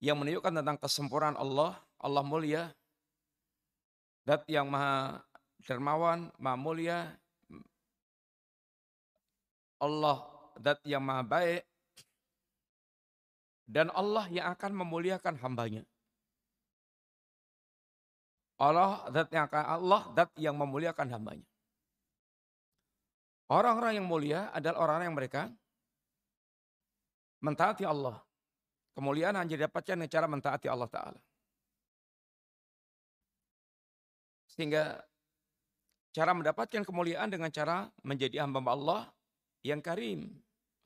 Yang 0.03 0.17
menunjukkan 0.19 0.55
tentang 0.59 0.79
kesempurnaan 0.83 1.39
Allah. 1.39 1.79
Allah 2.03 2.23
mulia. 2.27 2.75
Zat 4.27 4.43
yang 4.51 4.67
maha 4.67 5.23
dermawan, 5.67 6.31
maha 6.39 6.57
mulia. 6.57 6.99
Allah 9.83 10.25
zat 10.63 10.81
yang 10.87 11.03
maha 11.05 11.27
baik. 11.27 11.63
Dan 13.67 13.91
Allah 13.91 14.31
yang 14.31 14.55
akan 14.55 14.73
memuliakan 14.73 15.35
hambanya. 15.43 15.83
Allah 18.57 19.05
dat 19.13 19.29
yang 19.29 19.45
akan 19.51 19.65
Allah 19.69 20.03
dat 20.17 20.31
yang 20.41 20.57
memuliakan 20.57 21.13
hambanya. 21.13 21.45
Orang-orang 23.53 24.01
yang 24.01 24.07
mulia 24.09 24.49
adalah 24.55 24.87
orang-orang 24.87 25.07
yang 25.13 25.19
mereka 25.19 25.43
mentaati 27.45 27.85
Allah. 27.85 28.17
Kemuliaan 28.97 29.37
hanya 29.37 29.61
didapatkan 29.61 29.93
dengan 29.93 30.09
cara 30.09 30.27
mentaati 30.27 30.67
Allah 30.73 30.89
Ta'ala. 30.89 31.21
Sehingga 34.57 35.05
cara 36.17 36.33
mendapatkan 36.33 36.81
kemuliaan 36.81 37.29
dengan 37.29 37.53
cara 37.53 37.93
menjadi 38.01 38.41
hamba 38.41 38.65
Allah 38.73 39.13
yang 39.61 39.85
karim. 39.85 40.33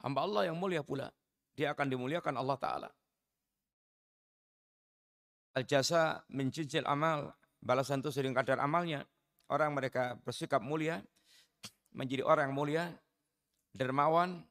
Hamba 0.02 0.26
Allah 0.26 0.50
yang 0.50 0.58
mulia 0.58 0.82
pula 0.82 1.14
dia 1.54 1.70
akan 1.70 1.86
dimuliakan 1.86 2.34
Allah 2.34 2.58
Ta'ala. 2.58 2.90
Al-jasa 5.54 6.24
mencicil 6.32 6.82
amal, 6.82 7.30
balasan 7.62 8.02
itu 8.02 8.10
sering 8.10 8.34
kadar 8.34 8.58
amalnya. 8.58 9.06
Orang 9.50 9.76
mereka 9.76 10.18
bersikap 10.22 10.62
mulia, 10.62 11.02
menjadi 11.92 12.22
orang 12.22 12.50
yang 12.50 12.56
mulia, 12.56 12.84
dermawan, 13.74 14.46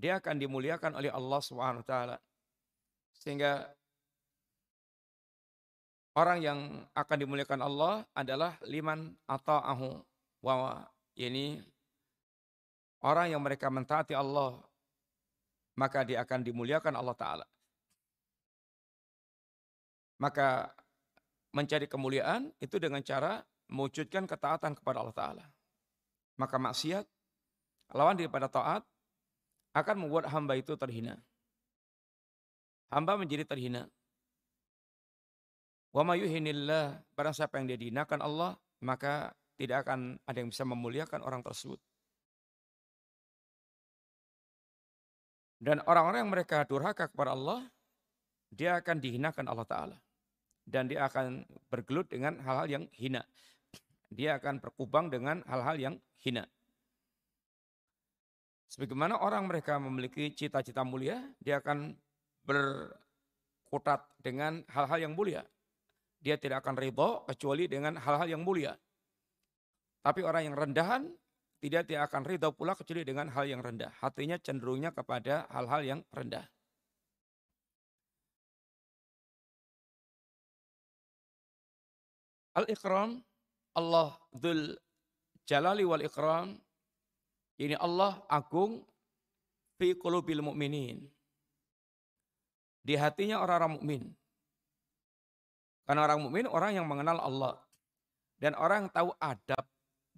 dia 0.00 0.16
akan 0.16 0.40
dimuliakan 0.40 0.96
oleh 0.96 1.12
Allah 1.12 1.40
Subhanahu 1.44 1.84
taala. 1.84 2.16
Sehingga 3.12 3.68
orang 6.16 6.40
yang 6.40 6.58
akan 6.96 7.16
dimuliakan 7.20 7.60
Allah 7.60 8.08
adalah 8.16 8.56
liman 8.64 9.12
ata'ahu 9.28 10.09
wa 10.40 10.88
ini 11.16 11.60
orang 13.04 13.32
yang 13.32 13.42
mereka 13.44 13.68
mentaati 13.68 14.16
Allah 14.16 14.60
maka 15.80 16.04
dia 16.04 16.20
akan 16.20 16.44
dimuliakan 16.44 16.92
Allah 16.92 17.16
Ta'ala. 17.16 17.46
Maka 20.20 20.68
mencari 21.56 21.88
kemuliaan 21.88 22.52
itu 22.60 22.76
dengan 22.76 23.00
cara 23.00 23.40
mewujudkan 23.72 24.28
ketaatan 24.28 24.76
kepada 24.76 25.00
Allah 25.00 25.16
Ta'ala. 25.16 25.44
Maka 26.36 26.60
maksiat, 26.60 27.08
lawan 27.96 28.20
daripada 28.20 28.52
taat, 28.52 28.84
akan 29.72 29.96
membuat 30.04 30.28
hamba 30.28 30.60
itu 30.60 30.76
terhina. 30.76 31.16
Hamba 32.92 33.16
menjadi 33.16 33.48
terhina. 33.48 33.88
Wa 35.96 36.04
mayuhinillah, 36.04 37.00
barang 37.16 37.34
siapa 37.34 37.56
yang 37.56 37.72
dia 37.72 37.78
dihinakan 37.80 38.20
Allah, 38.20 38.60
maka 38.84 39.32
tidak 39.60 39.84
akan 39.84 40.16
ada 40.24 40.40
yang 40.40 40.48
bisa 40.48 40.64
memuliakan 40.64 41.20
orang 41.20 41.44
tersebut. 41.44 41.76
Dan 45.60 45.84
orang-orang 45.84 46.24
yang 46.24 46.32
mereka 46.32 46.64
durhaka 46.64 47.12
kepada 47.12 47.36
Allah, 47.36 47.68
dia 48.48 48.80
akan 48.80 48.96
dihinakan 48.96 49.44
Allah 49.44 49.68
Ta'ala. 49.68 49.98
Dan 50.64 50.88
dia 50.88 51.04
akan 51.04 51.44
bergelut 51.68 52.08
dengan 52.08 52.40
hal-hal 52.40 52.80
yang 52.80 52.84
hina. 52.96 53.20
Dia 54.08 54.40
akan 54.40 54.64
berkubang 54.64 55.12
dengan 55.12 55.44
hal-hal 55.44 55.76
yang 55.76 55.94
hina. 56.24 56.48
Sebagaimana 58.72 59.20
orang 59.20 59.44
mereka 59.44 59.76
memiliki 59.76 60.32
cita-cita 60.32 60.80
mulia, 60.88 61.20
dia 61.36 61.60
akan 61.60 61.92
berkutat 62.48 64.08
dengan 64.16 64.64
hal-hal 64.72 65.04
yang 65.04 65.12
mulia. 65.12 65.44
Dia 66.16 66.40
tidak 66.40 66.64
akan 66.64 66.80
ridho 66.80 67.28
kecuali 67.28 67.68
dengan 67.68 68.00
hal-hal 68.00 68.40
yang 68.40 68.40
mulia. 68.40 68.72
Tapi 70.00 70.24
orang 70.24 70.48
yang 70.48 70.56
rendahan, 70.56 71.02
tidak 71.60 71.84
dia 71.92 72.08
akan 72.08 72.24
ridho 72.24 72.56
pula 72.56 72.72
kecuali 72.72 73.04
dengan 73.04 73.28
hal 73.28 73.44
yang 73.44 73.60
rendah. 73.60 73.92
Hatinya 74.00 74.40
cenderungnya 74.40 74.96
kepada 74.96 75.44
hal-hal 75.52 75.84
yang 75.84 76.00
rendah. 76.08 76.48
Al-Ikram, 82.56 83.20
Allah 83.76 84.16
Dhul 84.32 84.74
Jalali 85.44 85.84
wal 85.84 86.02
Ikram, 86.02 86.56
ini 87.60 87.76
Allah 87.76 88.24
agung 88.26 88.80
fi 89.76 89.92
qulubil 89.92 90.40
mu'minin. 90.40 91.04
Di 92.80 92.96
hatinya 92.96 93.44
orang-orang 93.44 93.76
mukmin. 93.76 94.02
Karena 95.84 96.08
orang 96.08 96.20
mukmin 96.24 96.46
orang 96.48 96.72
yang 96.72 96.88
mengenal 96.88 97.20
Allah 97.20 97.60
dan 98.40 98.56
orang 98.56 98.88
yang 98.88 98.90
tahu 98.94 99.10
adab 99.20 99.64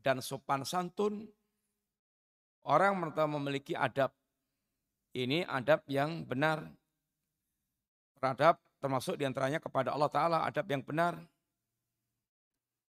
dan 0.02 0.18
sopan 0.18 0.66
santun, 0.66 1.30
orang 2.66 2.98
memiliki 3.30 3.72
adab. 3.78 4.10
Ini 5.14 5.46
adab 5.46 5.86
yang 5.86 6.26
benar. 6.26 6.66
Adab 8.22 8.58
termasuk 8.82 9.18
di 9.18 9.26
antaranya 9.26 9.62
kepada 9.62 9.94
Allah 9.94 10.10
Ta'ala, 10.10 10.38
adab 10.46 10.66
yang 10.66 10.82
benar. 10.82 11.18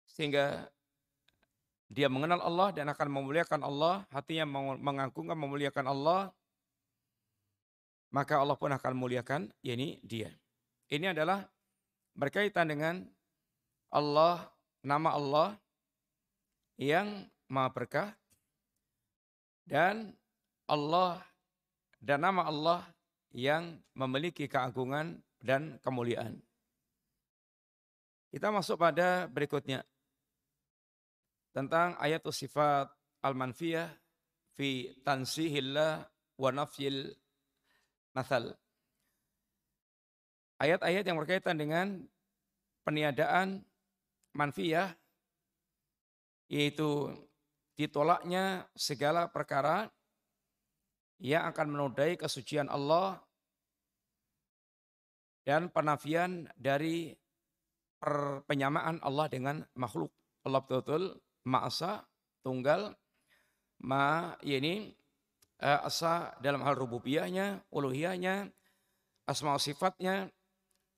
Sehingga 0.07 0.67
dia 1.87 2.11
mengenal 2.11 2.43
Allah 2.43 2.75
dan 2.75 2.91
akan 2.91 3.07
memuliakan 3.07 3.63
Allah, 3.63 4.03
hatinya 4.11 4.43
mengagungkan 4.75 5.39
memuliakan 5.39 5.87
Allah, 5.87 6.35
maka 8.11 8.39
Allah 8.39 8.55
pun 8.59 8.71
akan 8.71 8.91
memuliakan, 8.95 9.51
yakni 9.63 9.99
dia. 10.03 10.31
Ini 10.91 11.11
adalah 11.11 11.47
berkaitan 12.15 12.71
dengan 12.71 13.03
Allah, 13.91 14.47
nama 14.83 15.15
Allah, 15.15 15.47
yang 16.77 17.25
maha 17.49 17.69
berkah 17.73 18.09
dan 19.65 20.13
Allah 20.69 21.19
dan 21.97 22.21
nama 22.23 22.45
Allah 22.45 22.81
yang 23.33 23.81
memiliki 23.97 24.45
keagungan 24.45 25.19
dan 25.41 25.81
kemuliaan. 25.81 26.39
Kita 28.31 28.53
masuk 28.53 28.77
pada 28.77 29.25
berikutnya 29.25 29.81
tentang 31.55 31.97
ayat 31.97 32.21
sifat 32.29 32.91
al-manfiyah 33.25 33.89
fi 34.53 34.93
tansihillah 35.01 36.05
wa 36.37 36.49
nafyil 36.53 37.17
masal. 38.13 38.53
Ayat-ayat 40.57 41.05
yang 41.05 41.17
berkaitan 41.17 41.57
dengan 41.57 42.01
peniadaan 42.81 43.61
manfiyah 44.33 44.93
yaitu 46.47 47.11
ditolaknya 47.77 48.65
segala 48.73 49.29
perkara 49.29 49.91
yang 51.21 51.45
akan 51.49 51.67
menodai 51.73 52.17
kesucian 52.17 52.69
Allah 52.69 53.21
dan 55.47 55.71
penafian 55.71 56.49
dari 56.59 57.15
penyamaan 58.45 58.99
Allah 59.01 59.25
dengan 59.31 59.63
makhluk. 59.73 60.11
Allah 60.45 60.61
betul-betul 60.61 61.17
ma'asa, 61.47 62.05
tunggal, 62.43 62.93
ma 63.81 64.35
ini 64.43 64.93
asa 65.59 66.35
dalam 66.43 66.61
hal 66.61 66.77
rububiyahnya, 66.77 67.65
uluhiyahnya, 67.73 68.51
asma 69.25 69.57
sifatnya, 69.57 70.29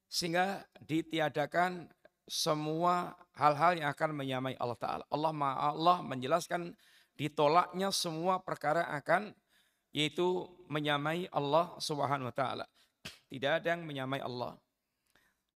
sehingga 0.10 0.66
ditiadakan 0.84 1.88
semua 2.30 3.17
hal-hal 3.34 3.82
yang 3.82 3.89
akan 3.89 4.09
menyamai 4.13 4.53
Allah 4.61 4.77
Ta'ala. 4.77 5.03
Allah 5.09 5.34
Allah 5.57 5.97
menjelaskan 6.05 6.77
ditolaknya 7.19 7.91
semua 7.91 8.39
perkara 8.39 8.88
akan 8.95 9.36
yaitu 9.91 10.47
menyamai 10.69 11.27
Allah 11.34 11.75
Subhanahu 11.82 12.30
wa 12.30 12.36
taala. 12.36 12.65
Tidak 13.27 13.51
ada 13.59 13.75
yang 13.75 13.84
menyamai 13.84 14.21
Allah. 14.21 14.55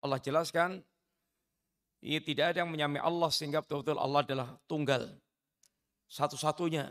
Allah 0.01 0.17
jelaskan 0.17 0.81
ini 2.01 2.17
tidak 2.17 2.55
ada 2.55 2.65
yang 2.65 2.71
menyamai 2.73 2.97
Allah 2.97 3.29
sehingga 3.29 3.61
betul-betul 3.61 4.01
Allah 4.01 4.25
adalah 4.25 4.47
tunggal. 4.65 5.05
Satu-satunya 6.09 6.89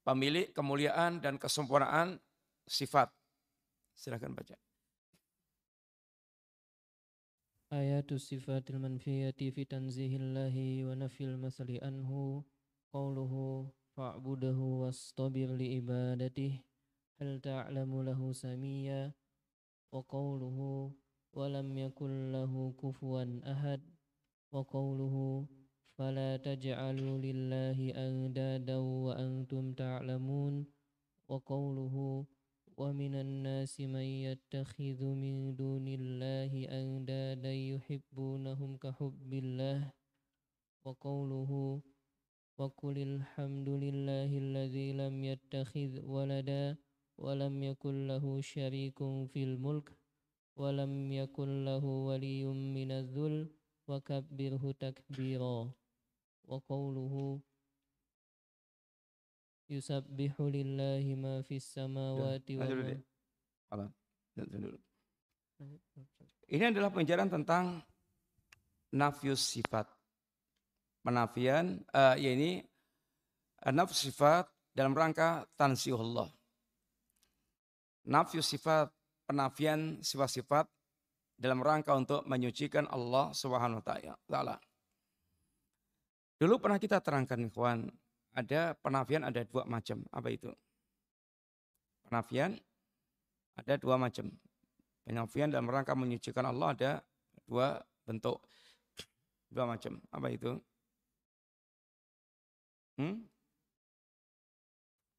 pemilik 0.00 0.48
kemuliaan 0.56 1.20
dan 1.20 1.36
kesempurnaan 1.36 2.16
sifat. 2.64 3.12
Silakan 3.92 4.32
baca. 4.32 4.69
Ayatu 7.70 8.18
sifatil 8.18 8.82
manfiyati 8.82 9.54
fi 9.54 9.62
tanzihillahi 9.62 10.82
wa 10.82 10.98
nafil 10.98 11.38
masali 11.38 11.78
anhu 11.78 12.42
qawluhu 12.90 13.70
fa'budahu 13.94 14.82
wastabir 14.82 15.54
li 15.54 15.78
ibadatih 15.78 16.58
hal 17.22 17.38
ta'lamu 17.38 18.02
lahu 18.02 18.34
samiyya 18.34 19.14
wa 19.94 20.02
qawluhu 20.02 20.90
wa 21.30 21.46
lam 21.46 21.70
yakul 21.78 22.10
lahu 22.34 22.74
kufuwan 22.74 23.38
ahad 23.46 23.78
wa 24.50 24.66
qawluhu 24.66 25.46
fala 25.94 26.42
taj'alu 26.42 27.22
lillahi 27.22 27.94
ومن 32.80 33.14
الناس 33.14 33.80
من 33.80 34.08
يتخذ 34.28 35.00
من 35.04 35.52
دون 35.52 35.84
الله 35.88 36.52
أندادا 36.80 37.52
يحبونهم 37.52 38.70
كحب 38.76 39.30
الله 39.44 39.92
وقوله 40.84 41.52
وقل 42.58 42.96
الحمد 43.10 43.68
لله 43.84 44.30
الذي 44.44 44.88
لم 44.92 45.14
يتخذ 45.24 45.92
ولدا 46.14 46.64
ولم 47.20 47.54
يكن 47.62 47.94
له 48.08 48.24
شريك 48.40 48.98
في 49.32 49.40
الملك 49.44 49.86
ولم 50.56 51.12
يكن 51.12 51.50
له 51.68 51.84
ولي 51.84 52.44
من 52.48 52.90
الذل 52.90 53.36
وكبره 53.88 54.64
تكبيرا 54.84 55.58
وقوله 56.48 57.14
Yusabbihu 59.70 60.50
lillahi 60.50 61.14
ma 61.14 61.46
fis 61.46 61.62
samawati 61.62 62.58
wa 62.58 62.66
ma. 63.78 63.86
Ini 66.50 66.74
adalah 66.74 66.90
penjelasan 66.90 67.30
tentang 67.30 67.78
nafius 68.90 69.38
sifat. 69.46 69.86
Penafian, 71.00 71.80
uh, 71.94 72.18
ya 72.18 72.34
ini 72.34 72.60
uh, 73.62 73.72
nafs 73.72 74.02
sifat 74.04 74.50
dalam 74.74 74.92
rangka 74.92 75.46
tansihullah. 75.54 76.28
Nafius 78.10 78.50
sifat, 78.50 78.90
penafian 79.24 80.02
sifat-sifat 80.02 80.66
dalam 81.38 81.62
rangka 81.62 81.94
untuk 81.94 82.26
menyucikan 82.26 82.90
Allah 82.90 83.30
Subhanahu 83.30 83.80
wa 83.80 83.86
taala. 84.26 84.58
Dulu 86.36 86.58
pernah 86.58 86.76
kita 86.82 86.98
terangkan 87.00 87.38
ikhwan, 87.48 87.86
ada 88.34 88.74
penafian 88.78 89.26
ada 89.26 89.42
dua 89.46 89.66
macam. 89.66 90.02
Apa 90.14 90.28
itu? 90.30 90.50
Penafian 92.06 92.58
ada 93.58 93.74
dua 93.76 93.96
macam. 93.98 94.30
Penafian 95.04 95.50
dalam 95.50 95.66
rangka 95.66 95.94
menyucikan 95.98 96.46
Allah 96.46 96.68
ada 96.74 96.90
dua 97.46 97.82
bentuk. 98.06 98.38
Dua 99.50 99.66
macam. 99.66 99.98
Apa 100.14 100.30
itu? 100.30 100.54
Hmm? 103.00 103.26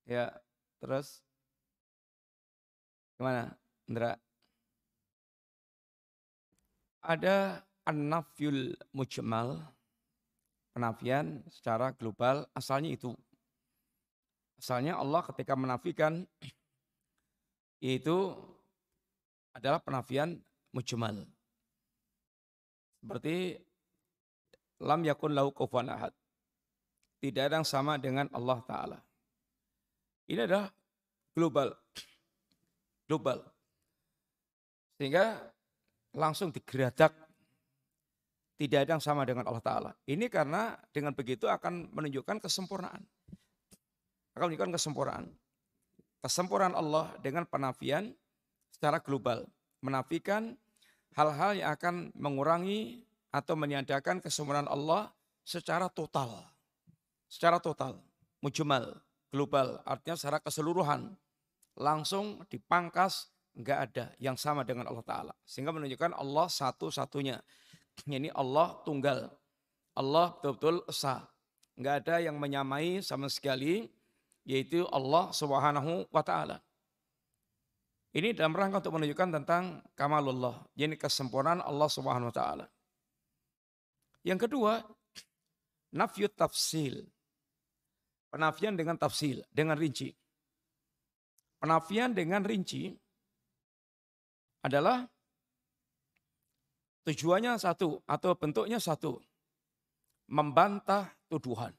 Ya, 0.05 0.30
terus 0.78 1.24
gimana, 3.18 3.53
Indra? 3.89 4.18
Ada 7.01 7.66
an-nafyul 7.89 8.78
mujmal, 8.93 9.57
penafian 10.72 11.43
secara 11.51 11.91
global 11.95 12.47
asalnya 12.55 12.91
itu. 12.91 13.11
Asalnya 14.59 14.97
Allah 14.97 15.22
ketika 15.26 15.53
menafikan 15.57 16.24
itu 17.84 18.36
adalah 19.51 19.84
penafian 19.84 20.39
mujmal. 20.72 21.28
Seperti 23.01 23.57
lam 24.80 25.01
yakun 25.03 25.34
lahu 25.34 25.51
kufuwan 25.51 25.91
ahad. 25.91 26.13
Tidak 27.22 27.41
ada 27.41 27.61
yang 27.61 27.67
sama 27.67 28.01
dengan 28.01 28.26
Allah 28.34 28.59
Ta'ala. 28.65 28.99
Ini 30.26 30.45
adalah 30.49 30.69
global. 31.38 31.69
Global. 33.11 33.43
Sehingga 34.95 35.38
langsung 36.15 36.49
digeradak 36.49 37.11
tidak 38.62 38.86
ada 38.86 38.93
yang 38.93 39.01
sama 39.01 39.26
dengan 39.26 39.49
Allah 39.49 39.66
Ta'ala. 39.66 39.91
Ini 40.05 40.30
karena 40.30 40.78
dengan 40.93 41.18
begitu 41.18 41.49
akan 41.49 41.89
menunjukkan 41.97 42.45
kesempurnaan. 42.45 43.01
Akan 44.38 44.53
menunjukkan 44.53 44.78
kesempurnaan. 44.78 45.34
Kesempurnaan 46.22 46.78
Allah 46.78 47.09
dengan 47.26 47.49
penafian 47.49 48.14
secara 48.70 49.01
global. 49.01 49.49
Menafikan 49.82 50.53
hal-hal 51.18 51.57
yang 51.57 51.74
akan 51.74 52.14
mengurangi 52.14 53.01
atau 53.34 53.57
meniadakan 53.57 54.22
kesempurnaan 54.22 54.70
Allah 54.70 55.09
secara 55.41 55.89
total. 55.89 56.30
Secara 57.26 57.57
total. 57.57 57.97
Mujmal, 58.45 58.93
global. 59.34 59.82
Artinya 59.89 60.14
secara 60.22 60.38
keseluruhan. 60.38 61.18
Langsung 61.82 62.45
dipangkas, 62.45 63.34
nggak 63.57 63.80
ada 63.89 64.05
yang 64.22 64.38
sama 64.38 64.62
dengan 64.62 64.86
Allah 64.86 65.01
Ta'ala. 65.01 65.34
Sehingga 65.49 65.74
menunjukkan 65.74 66.14
Allah 66.14 66.45
satu-satunya 66.45 67.41
ini 68.07 68.29
Allah 68.33 68.79
tunggal. 68.83 69.29
Allah 69.95 70.33
betul-betul 70.39 70.87
esa. 70.87 71.27
Enggak 71.75 72.05
ada 72.05 72.15
yang 72.23 72.37
menyamai 72.39 73.03
sama 73.03 73.27
sekali 73.27 73.89
yaitu 74.45 74.85
Allah 74.89 75.29
Subhanahu 75.31 76.09
wa 76.09 76.23
taala. 76.25 76.57
Ini 78.11 78.35
dalam 78.35 78.51
rangka 78.51 78.83
untuk 78.83 78.99
menunjukkan 78.99 79.29
tentang 79.39 79.79
kamalullah, 79.95 80.67
yakni 80.75 80.99
kesempurnaan 80.99 81.63
Allah 81.63 81.87
Subhanahu 81.87 82.27
wa 82.27 82.35
taala. 82.35 82.65
Yang 84.27 84.49
kedua, 84.49 84.83
nafyut 85.95 86.35
tafsil. 86.35 87.07
Penafian 88.31 88.75
dengan 88.75 88.95
tafsil, 88.95 89.43
dengan 89.51 89.75
rinci. 89.75 90.11
Penafian 91.59 92.15
dengan 92.15 92.43
rinci 92.43 92.91
adalah 94.63 95.03
Tujuannya 97.02 97.58
satu 97.58 98.02
atau 98.06 98.32
bentuknya 98.38 98.78
satu. 98.78 99.18
Membantah 100.30 101.10
tuduhan. 101.28 101.74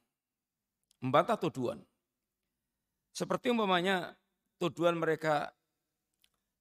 Membantah 0.98 1.38
tuduhan. 1.38 1.78
Seperti 3.14 3.52
umpamanya 3.52 4.18
tuduhan 4.58 4.98
mereka 4.98 5.54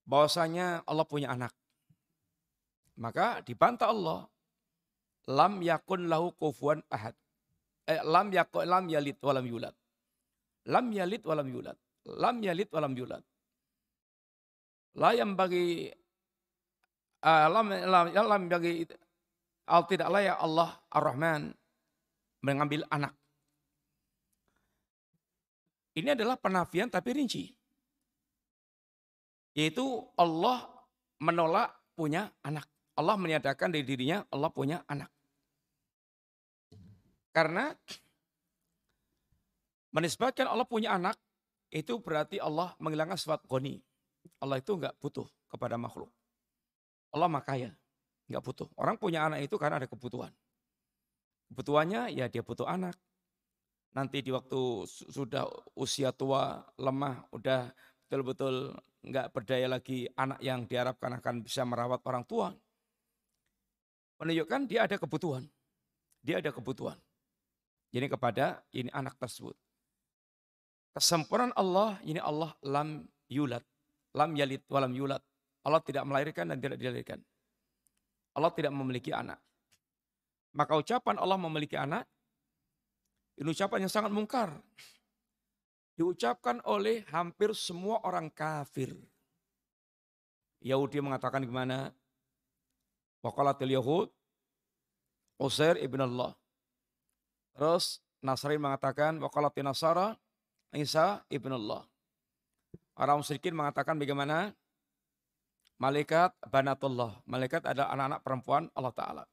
bahwasanya 0.05 0.85
Allah 0.85 1.05
punya 1.07 1.33
anak. 1.33 1.53
Maka 2.99 3.41
dibantah 3.41 3.89
Allah. 3.89 4.29
Lam 5.29 5.61
yakun 5.61 6.09
lahu 6.09 6.33
kufuan 6.33 6.81
ahad. 6.89 7.13
Eh, 7.85 8.01
lam 8.01 8.33
yakun 8.33 8.65
lam 8.65 8.85
yalid 8.89 9.17
walam 9.21 9.45
yulad. 9.45 9.73
Lam 10.69 10.89
yalid 10.93 11.21
walam 11.25 11.47
yulad. 11.49 11.77
Lam 12.05 12.41
yalid 12.41 12.69
walam 12.73 12.93
yulad. 12.97 13.23
La 14.97 15.15
yang 15.15 15.39
bagi 15.39 15.87
alam 17.21 17.69
alam 17.69 18.41
bagi 18.49 18.85
al 19.69 19.85
tidak 19.85 20.09
layak 20.09 20.37
Allah 20.41 20.69
Ar-Rahman 20.89 21.53
mengambil 22.41 22.83
anak. 22.89 23.13
Ini 25.93 26.15
adalah 26.17 26.39
penafian 26.39 26.89
tapi 26.89 27.13
rinci. 27.13 27.51
Yaitu 29.53 29.83
Allah 30.15 30.65
menolak 31.19 31.75
punya 31.93 32.31
anak. 32.41 32.65
Allah 32.95 33.15
menyatakan 33.19 33.69
dari 33.71 33.83
dirinya 33.83 34.23
Allah 34.31 34.49
punya 34.49 34.81
anak. 34.87 35.11
Karena 37.31 37.71
menisbatkan 39.91 40.47
Allah 40.47 40.67
punya 40.67 40.95
anak 40.95 41.15
itu 41.71 41.99
berarti 41.99 42.39
Allah 42.39 42.75
menghilangkan 42.79 43.19
sifat 43.19 43.43
goni. 43.47 43.79
Allah 44.39 44.59
itu 44.59 44.75
enggak 44.75 44.95
butuh 44.99 45.27
kepada 45.47 45.75
makhluk. 45.75 46.11
Allah 47.11 47.27
makaya, 47.27 47.71
enggak 48.31 48.43
butuh. 48.43 48.67
Orang 48.79 48.95
punya 48.95 49.27
anak 49.27 49.43
itu 49.43 49.55
karena 49.59 49.83
ada 49.83 49.87
kebutuhan. 49.87 50.31
Kebutuhannya 51.51 52.15
ya 52.15 52.31
dia 52.31 52.43
butuh 52.43 52.67
anak. 52.67 52.95
Nanti 53.91 54.23
di 54.23 54.31
waktu 54.31 54.87
sudah 54.87 55.43
usia 55.75 56.15
tua, 56.15 56.63
lemah, 56.79 57.27
udah 57.35 57.67
betul-betul 58.07 58.71
enggak 59.03 59.35
berdaya 59.35 59.67
lagi 59.67 60.07
anak 60.15 60.39
yang 60.39 60.63
diharapkan 60.63 61.19
akan 61.19 61.43
bisa 61.43 61.67
merawat 61.67 61.99
orang 62.07 62.23
tua. 62.23 62.55
Menunjukkan 64.23 64.61
dia 64.71 64.87
ada 64.87 64.95
kebutuhan. 64.95 65.43
Dia 66.23 66.39
ada 66.39 66.53
kebutuhan. 66.53 66.95
Jadi 67.91 68.07
kepada 68.07 68.63
ini 68.71 68.87
anak 68.95 69.19
tersebut. 69.19 69.57
Kesempurnaan 70.95 71.51
Allah, 71.55 71.99
ini 72.07 72.19
Allah 72.19 72.55
lam 72.63 73.03
yulat. 73.27 73.63
Lam 74.15 74.35
yalid 74.35 74.63
walam 74.71 74.91
yulat. 74.95 75.23
Allah 75.61 75.81
tidak 75.81 76.03
melahirkan 76.05 76.49
dan 76.49 76.57
tidak 76.57 76.77
dilahirkan. 76.81 77.19
Allah 78.33 78.51
tidak 78.55 78.73
memiliki 78.73 79.13
anak. 79.13 79.37
Maka 80.51 80.75
ucapan 80.75 81.15
Allah 81.19 81.39
memiliki 81.39 81.79
anak, 81.79 82.03
ini 83.39 83.49
ucapan 83.51 83.87
yang 83.87 83.91
sangat 83.91 84.11
mungkar. 84.11 84.51
Diucapkan 85.95 86.59
oleh 86.67 87.05
hampir 87.13 87.53
semua 87.55 88.01
orang 88.03 88.27
kafir. 88.31 88.95
Yahudi 90.61 91.01
mengatakan 91.01 91.45
gimana? 91.45 91.93
Waqalatil 93.21 93.73
Yahud, 93.77 94.07
Uzair 95.37 95.77
ibn 95.81 96.01
Allah. 96.01 96.33
Terus 97.53 98.01
Nasrani 98.21 98.61
mengatakan, 98.61 99.17
Waqalatil 99.17 99.65
Nasara, 99.65 100.17
Isa 100.73 101.21
ibn 101.29 101.53
Allah. 101.53 101.85
Orang 102.93 103.25
musyrikin 103.25 103.57
mengatakan 103.57 103.97
bagaimana? 103.97 104.53
Malaikat 105.81 106.37
banatullah. 106.45 107.17
Malaikat 107.25 107.65
adalah 107.65 107.89
anak-anak 107.97 108.21
perempuan 108.21 108.63
Allah 108.77 108.93
Ta'ala. 108.93 109.23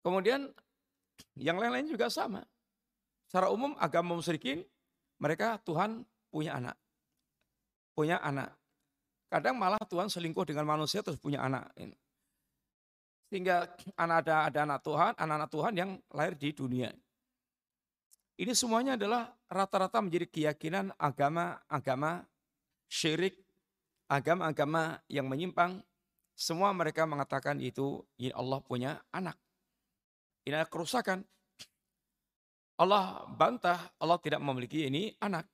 Kemudian 0.00 0.48
yang 1.36 1.60
lain-lain 1.60 1.84
juga 1.84 2.08
sama. 2.08 2.40
Secara 3.28 3.52
umum 3.52 3.76
agama 3.76 4.16
musyrikin 4.16 4.64
mereka 5.20 5.60
Tuhan 5.68 6.08
punya 6.32 6.56
anak. 6.56 6.80
Punya 7.92 8.16
anak. 8.24 8.56
Kadang 9.28 9.60
malah 9.60 9.84
Tuhan 9.84 10.08
selingkuh 10.08 10.48
dengan 10.48 10.64
manusia 10.64 11.04
terus 11.04 11.20
punya 11.20 11.44
anak. 11.44 11.68
Sehingga 13.28 13.68
anak 14.00 14.16
ada 14.24 14.48
ada 14.48 14.58
anak 14.64 14.80
Tuhan, 14.80 15.12
anak-anak 15.20 15.50
Tuhan 15.52 15.72
yang 15.76 15.90
lahir 16.10 16.34
di 16.40 16.50
dunia. 16.56 16.88
Ini 18.40 18.56
semuanya 18.56 18.96
adalah 18.96 19.28
rata-rata 19.52 20.00
menjadi 20.00 20.24
keyakinan 20.24 20.96
agama-agama 20.96 22.24
syirik, 22.88 23.36
agama-agama 24.10 24.98
yang 25.06 25.30
menyimpang. 25.30 25.78
Semua 26.34 26.74
mereka 26.74 27.06
mengatakan 27.06 27.62
itu 27.62 28.02
Allah 28.34 28.58
punya 28.64 28.98
anak. 29.14 29.38
Ini 30.42 30.58
adalah 30.58 30.72
kerusakan. 30.72 31.22
Allah 32.80 33.28
bantah, 33.36 33.92
Allah 34.00 34.18
tidak 34.18 34.40
memiliki 34.40 34.88
ini 34.88 35.14
anak. 35.20 35.46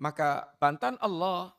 Maka 0.00 0.48
bantahan 0.56 0.96
Allah 0.98 1.52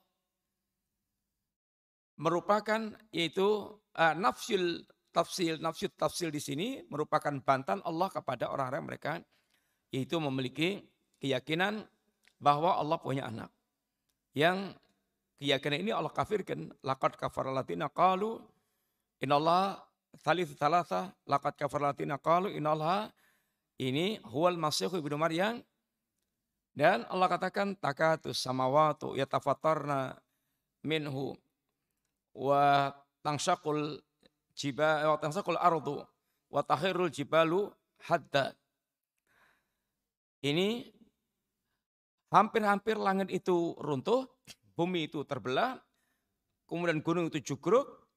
merupakan 2.19 2.89
yaitu 3.13 3.77
uh, 3.95 4.13
nafsul 4.17 4.81
tafsil, 5.13 5.61
nafsul 5.61 5.93
tafsil 5.93 6.33
di 6.33 6.41
sini 6.41 6.67
merupakan 6.89 7.31
bantahan 7.31 7.85
Allah 7.85 8.09
kepada 8.09 8.49
orang-orang 8.49 8.83
mereka 8.83 9.11
yaitu 9.93 10.17
memiliki 10.17 10.89
keyakinan 11.21 11.85
bahwa 12.41 12.75
Allah 12.81 12.97
punya 12.97 13.29
anak. 13.29 13.53
Yang 14.33 14.73
keyakinan 15.39 15.79
ini 15.81 15.91
Allah 15.95 16.11
kafirkan. 16.11 16.69
Laqad 16.83 17.15
kafara 17.15 17.49
latina 17.55 17.87
qalu 17.87 18.43
inallah 19.23 19.79
thalith 20.19 20.51
thalatha 20.59 21.15
laqad 21.23 21.55
kafara 21.55 21.95
latina 21.95 22.19
qalu 22.19 22.51
inallah 22.53 23.09
ini 23.79 24.19
huwal 24.27 24.59
masih 24.59 24.91
ibnu 24.91 25.15
Maryam 25.15 25.63
dan 26.75 27.07
Allah 27.07 27.27
katakan 27.31 27.75
takatus 27.79 28.39
samawatu 28.39 29.15
yatafattarna 29.15 30.19
minhu 30.83 31.35
wa 32.35 32.91
tangsakul 33.23 33.99
jibal 34.55 35.15
wa 35.15 35.17
tangsakul 35.19 35.59
ardu 35.59 36.03
wa 36.51 36.61
tahirul 36.63 37.11
jibalu 37.11 37.71
hadda 38.03 38.55
ini 40.39 40.87
hampir-hampir 42.31 42.95
langit 42.95 43.27
itu 43.33 43.75
runtuh, 43.81 44.29
bumi 44.79 45.11
itu 45.11 45.27
terbelah, 45.27 45.75
kemudian 46.63 47.03
gunung 47.03 47.27
itu 47.27 47.43
jugruk, 47.51 48.07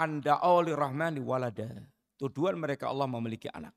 anda 0.00 0.40
oli 0.40 0.72
rahmani 0.72 1.20
walada. 1.20 1.68
Tuduhan 2.16 2.56
mereka 2.56 2.88
Allah 2.88 3.04
memiliki 3.04 3.52
anak. 3.52 3.76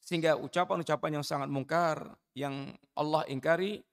Sehingga 0.00 0.40
ucapan-ucapan 0.40 1.20
yang 1.20 1.24
sangat 1.24 1.52
mungkar, 1.52 2.16
yang 2.32 2.72
Allah 2.96 3.28
ingkari, 3.28 3.84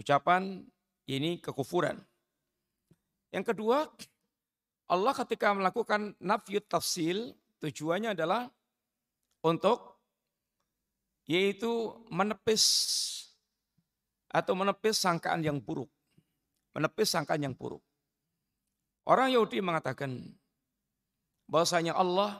ucapan 0.00 0.64
ini 1.04 1.36
kekufuran. 1.36 2.00
Yang 3.28 3.52
kedua, 3.52 3.84
Allah 4.88 5.12
ketika 5.20 5.52
melakukan 5.52 6.16
nafyut 6.16 6.64
tafsil, 6.64 7.36
tujuannya 7.60 8.16
adalah 8.16 8.48
untuk 9.44 10.00
yaitu 11.28 11.92
menepis 12.08 12.64
atau 14.32 14.56
menepis 14.56 14.96
sangkaan 14.96 15.44
yang 15.44 15.60
buruk. 15.60 15.92
Menepis 16.78 17.10
sangkaan 17.10 17.42
yang 17.42 17.58
buruk. 17.58 17.82
Orang 19.02 19.34
Yahudi 19.34 19.58
mengatakan 19.58 20.14
bahwasanya 21.50 21.98
Allah 21.98 22.38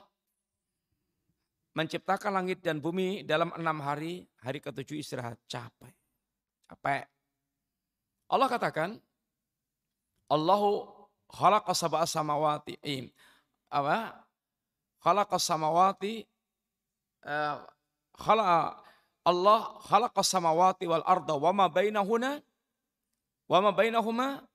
menciptakan 1.75 2.39
langit 2.39 2.63
dan 2.63 2.79
bumi 2.79 3.27
dalam 3.27 3.51
enam 3.59 3.83
hari, 3.83 4.23
hari 4.39 4.63
ketujuh 4.63 4.95
istirahat. 4.95 5.35
Capek. 5.51 5.91
Capek. 6.71 7.03
Allah 8.31 8.47
katakan, 8.47 8.89
Allahu 10.31 10.87
khalaqa 11.27 11.75
sab'a 11.75 12.07
samawati. 12.07 12.79
Apa? 13.67 14.23
Khalaqa 15.03 15.35
samawati 15.35 16.23
khala 18.15 18.75
Allah 19.27 19.59
khalaqa 19.83 20.23
samawati 20.23 20.87
wal 20.87 21.03
arda 21.03 21.35
wa 21.35 21.51
ma 21.51 21.65
bainahuna 21.67 22.39
wa 23.49 23.57
ma 23.59 23.69
bainahuma 23.73 24.45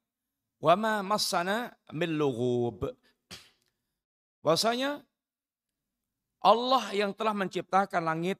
wa 0.62 0.74
ma 0.78 0.92
massana 1.02 1.74
min 1.92 2.14
lughub. 2.14 2.86
Bahwasanya 4.40 5.02
Allah 6.44 6.84
yang 6.92 7.10
telah 7.16 7.34
menciptakan 7.34 8.04
langit 8.04 8.38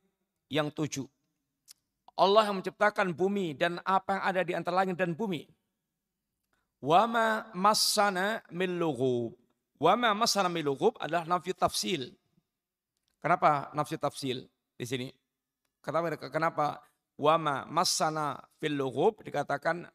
yang 0.53 0.71
tujuh. 0.71 1.09
Allah 2.15 2.47
yang 2.47 2.63
menciptakan 2.63 3.11
bumi 3.11 3.59
dan 3.59 3.83
apa 3.83 4.21
yang 4.21 4.23
ada 4.23 4.41
di 4.47 4.53
antara 4.55 4.85
langit 4.85 4.95
dan 4.95 5.19
bumi. 5.19 5.51
Wa 6.79 7.11
ma 7.11 7.51
massana 7.57 8.45
min 8.55 8.79
lughub. 8.79 9.35
Wa 9.81 9.99
ma 9.99 10.15
massana 10.15 10.47
min 10.47 10.63
lughub 10.63 10.95
adalah 11.03 11.27
nafyu 11.27 11.57
tafsil. 11.57 12.15
Kenapa 13.19 13.73
nafyu 13.75 13.99
tafsil? 13.99 14.47
di 14.75 14.85
sini. 14.87 15.09
Mereka, 15.85 16.33
kenapa 16.33 16.81
wama 17.19 17.67
masana 17.71 18.39
fil 18.59 18.75
lughub 18.77 19.23
dikatakan 19.23 19.87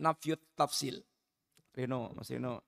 nafyut 0.00 0.40
tafsil. 0.56 1.04
Rino, 1.76 2.12
Mas 2.16 2.32
Rino. 2.32 2.64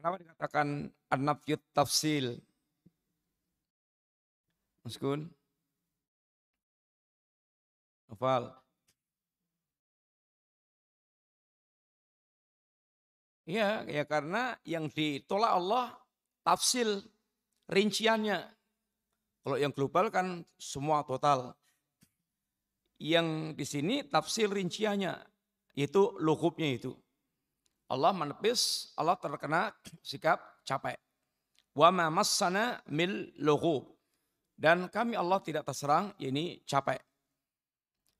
Kenapa 0.00 0.16
dikatakan 0.16 0.68
an-nafyut 1.12 1.62
tafsil? 1.76 2.40
Mas 4.82 4.96
Gun? 4.96 5.28
Nofal. 8.08 8.50
Iya, 13.44 13.84
ya 13.86 14.02
karena 14.08 14.56
yang 14.64 14.88
ditolak 14.88 15.52
Allah 15.52 15.94
tafsil 16.42 17.04
rinciannya. 17.68 18.59
Kalau 19.40 19.56
yang 19.56 19.72
global 19.72 20.12
kan 20.12 20.44
semua 20.60 21.00
total. 21.04 21.56
Yang 23.00 23.56
di 23.56 23.64
sini 23.64 23.94
tafsir 24.04 24.52
rinciannya, 24.52 25.16
itu 25.72 26.12
lugubnya 26.20 26.68
itu. 26.68 26.92
Allah 27.88 28.12
menepis, 28.12 28.92
Allah 28.94 29.16
terkena 29.16 29.72
sikap 30.04 30.38
capek. 30.68 31.00
Wa 31.72 31.88
ma 31.88 32.12
massana 32.12 32.84
mil 32.92 33.32
lugub. 33.40 33.96
Dan 34.60 34.92
kami 34.92 35.16
Allah 35.16 35.40
tidak 35.40 35.64
terserang, 35.64 36.12
ini 36.20 36.60
capek. 36.68 37.00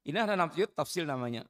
Ini 0.09 0.17
ada 0.17 0.33
nafsir 0.33 0.73
tafsir 0.73 1.05
namanya. 1.05 1.45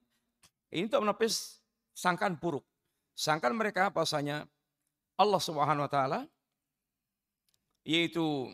Ini 0.75 0.91
untuk 0.91 1.07
menepis 1.07 1.63
sangkan 1.95 2.35
buruk. 2.35 2.67
Sangkan 3.15 3.55
mereka 3.55 3.95
bahasanya 3.95 4.43
Allah 5.15 5.39
Subhanahu 5.39 5.87
wa 5.87 5.93
taala 5.93 6.21
yaitu 7.85 8.49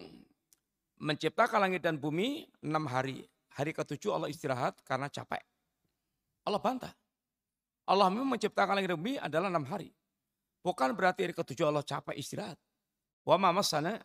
menciptakan 1.01 1.69
langit 1.69 1.85
dan 1.85 2.01
bumi 2.01 2.49
enam 2.65 2.85
hari. 2.89 3.25
Hari 3.57 3.73
ketujuh 3.73 4.13
Allah 4.13 4.29
istirahat 4.29 4.77
karena 4.85 5.09
capek. 5.09 5.41
Allah 6.45 6.61
bantah. 6.61 6.93
Allah 7.89 8.13
memang 8.13 8.37
menciptakan 8.37 8.77
langit 8.77 8.93
dan 8.93 9.01
bumi 9.01 9.17
adalah 9.17 9.49
enam 9.49 9.65
hari. 9.65 9.89
Bukan 10.61 10.93
berarti 10.93 11.25
hari 11.25 11.35
ketujuh 11.35 11.71
Allah 11.71 11.87
capek 11.87 12.19
istirahat. 12.19 12.59
Wa 13.27 13.39
ma 13.39 13.51
masana 13.51 13.99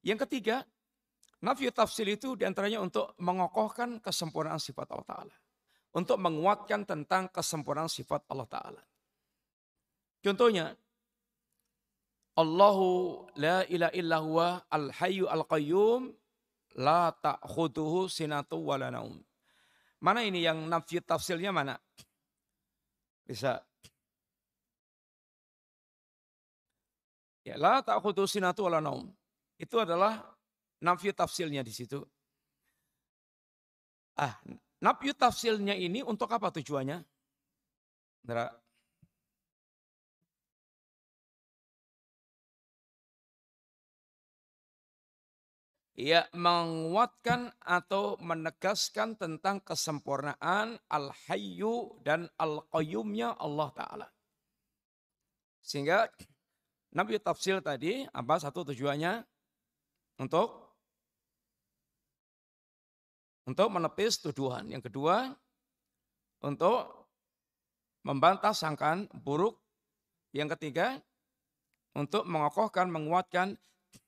Yang 0.00 0.18
ketiga, 0.26 0.64
nafi 1.44 1.68
tafsir 1.70 2.08
itu 2.08 2.34
di 2.38 2.48
antaranya 2.48 2.80
untuk 2.80 3.12
mengokohkan 3.20 4.00
kesempurnaan 4.00 4.62
sifat 4.62 4.88
Allah 4.94 5.06
Ta'ala. 5.06 5.36
Untuk 5.90 6.16
menguatkan 6.22 6.86
tentang 6.86 7.28
kesempurnaan 7.28 7.90
sifat 7.90 8.24
Allah 8.30 8.46
Ta'ala. 8.46 8.82
Contohnya, 10.22 10.72
Allahu 12.40 13.28
la 13.36 13.68
ilaha 13.68 13.92
illa 13.92 14.16
huwa 14.24 14.48
al-hayyu 14.72 15.28
al-qayyum 15.28 16.08
la 16.80 17.12
ta'khuduhu 17.12 18.08
sinatu 18.08 18.56
wala 18.64 18.88
naum. 18.88 19.20
Mana 20.00 20.24
ini 20.24 20.40
yang 20.48 20.64
nafi 20.64 21.04
tafsirnya 21.04 21.52
mana? 21.52 21.76
Bisa. 23.28 23.60
Ya, 27.44 27.60
la 27.60 27.84
ta'khuduhu 27.84 28.24
sinatu 28.24 28.64
wala 28.64 28.80
naum. 28.80 29.12
Itu 29.60 29.76
adalah 29.76 30.24
nafi 30.80 31.12
tafsirnya 31.12 31.60
di 31.60 31.72
situ. 31.76 32.00
Ah, 34.16 34.40
nafi 34.80 35.12
tafsirnya 35.12 35.76
ini 35.76 36.00
untuk 36.00 36.32
apa 36.32 36.48
tujuannya? 36.48 37.04
Ya 46.00 46.24
menguatkan 46.32 47.52
atau 47.60 48.16
menegaskan 48.24 49.20
tentang 49.20 49.60
kesempurnaan 49.60 50.80
al-hayyu 50.88 52.00
dan 52.00 52.24
al-qayyumnya 52.40 53.36
Allah 53.36 53.68
Ta'ala. 53.76 54.08
Sehingga 55.60 56.08
Nabi 56.96 57.20
tafsir 57.20 57.60
tadi 57.60 58.08
apa 58.10 58.40
satu 58.40 58.64
tujuannya 58.72 59.22
untuk 60.18 60.72
untuk 63.44 63.68
menepis 63.68 64.24
tuduhan. 64.24 64.72
Yang 64.72 64.90
kedua 64.90 65.36
untuk 66.40 67.06
membantah 68.08 68.56
sangkaan 68.56 69.06
buruk. 69.12 69.60
Yang 70.32 70.56
ketiga 70.56 71.02
untuk 71.98 72.22
mengokohkan, 72.24 72.86
menguatkan 72.86 73.58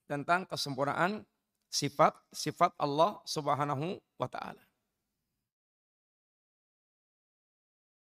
tentang 0.06 0.46
kesempurnaan 0.46 1.26
sifat-sifat 1.72 2.76
Allah 2.76 3.16
Subhanahu 3.24 3.96
wa 4.20 4.28
taala. 4.28 4.60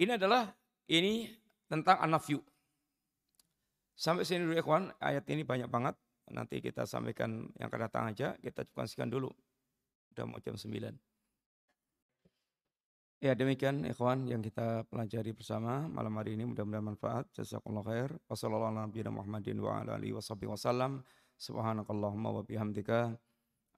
Ini 0.03 0.19
adalah 0.19 0.51
ini 0.91 1.31
tentang 1.71 2.03
anafyu. 2.03 2.43
Sampai 3.95 4.27
sini 4.27 4.49
dulu 4.49 4.59
ikhwan, 4.59 4.91
ayat 4.99 5.29
ini 5.31 5.47
banyak 5.47 5.71
banget. 5.71 5.95
Nanti 6.35 6.59
kita 6.59 6.89
sampaikan 6.89 7.47
yang 7.61 7.69
akan 7.71 7.81
datang 7.87 8.05
aja, 8.11 8.35
kita 8.41 8.67
cukup 8.67 8.89
sekian 8.91 9.13
dulu. 9.13 9.31
Udah 10.11 10.25
mau 10.27 10.41
jam 10.43 10.57
9. 10.57 10.97
Ya 13.21 13.37
demikian 13.37 13.85
ikhwan 13.85 14.25
yang 14.25 14.41
kita 14.41 14.89
pelajari 14.89 15.37
bersama 15.37 15.85
malam 15.93 16.17
hari 16.17 16.41
ini 16.41 16.49
mudah-mudahan 16.49 16.97
manfaat. 16.97 17.29
Jazakallahu 17.37 17.85
khair. 17.85 18.09
Wassalamualaikum 18.25 19.21
warahmatullahi 19.21 20.17
wabarakatuh. 20.17 21.05
Subhanakallahumma 21.37 22.29
wa 22.33 22.41
bihamdika. 22.41 23.21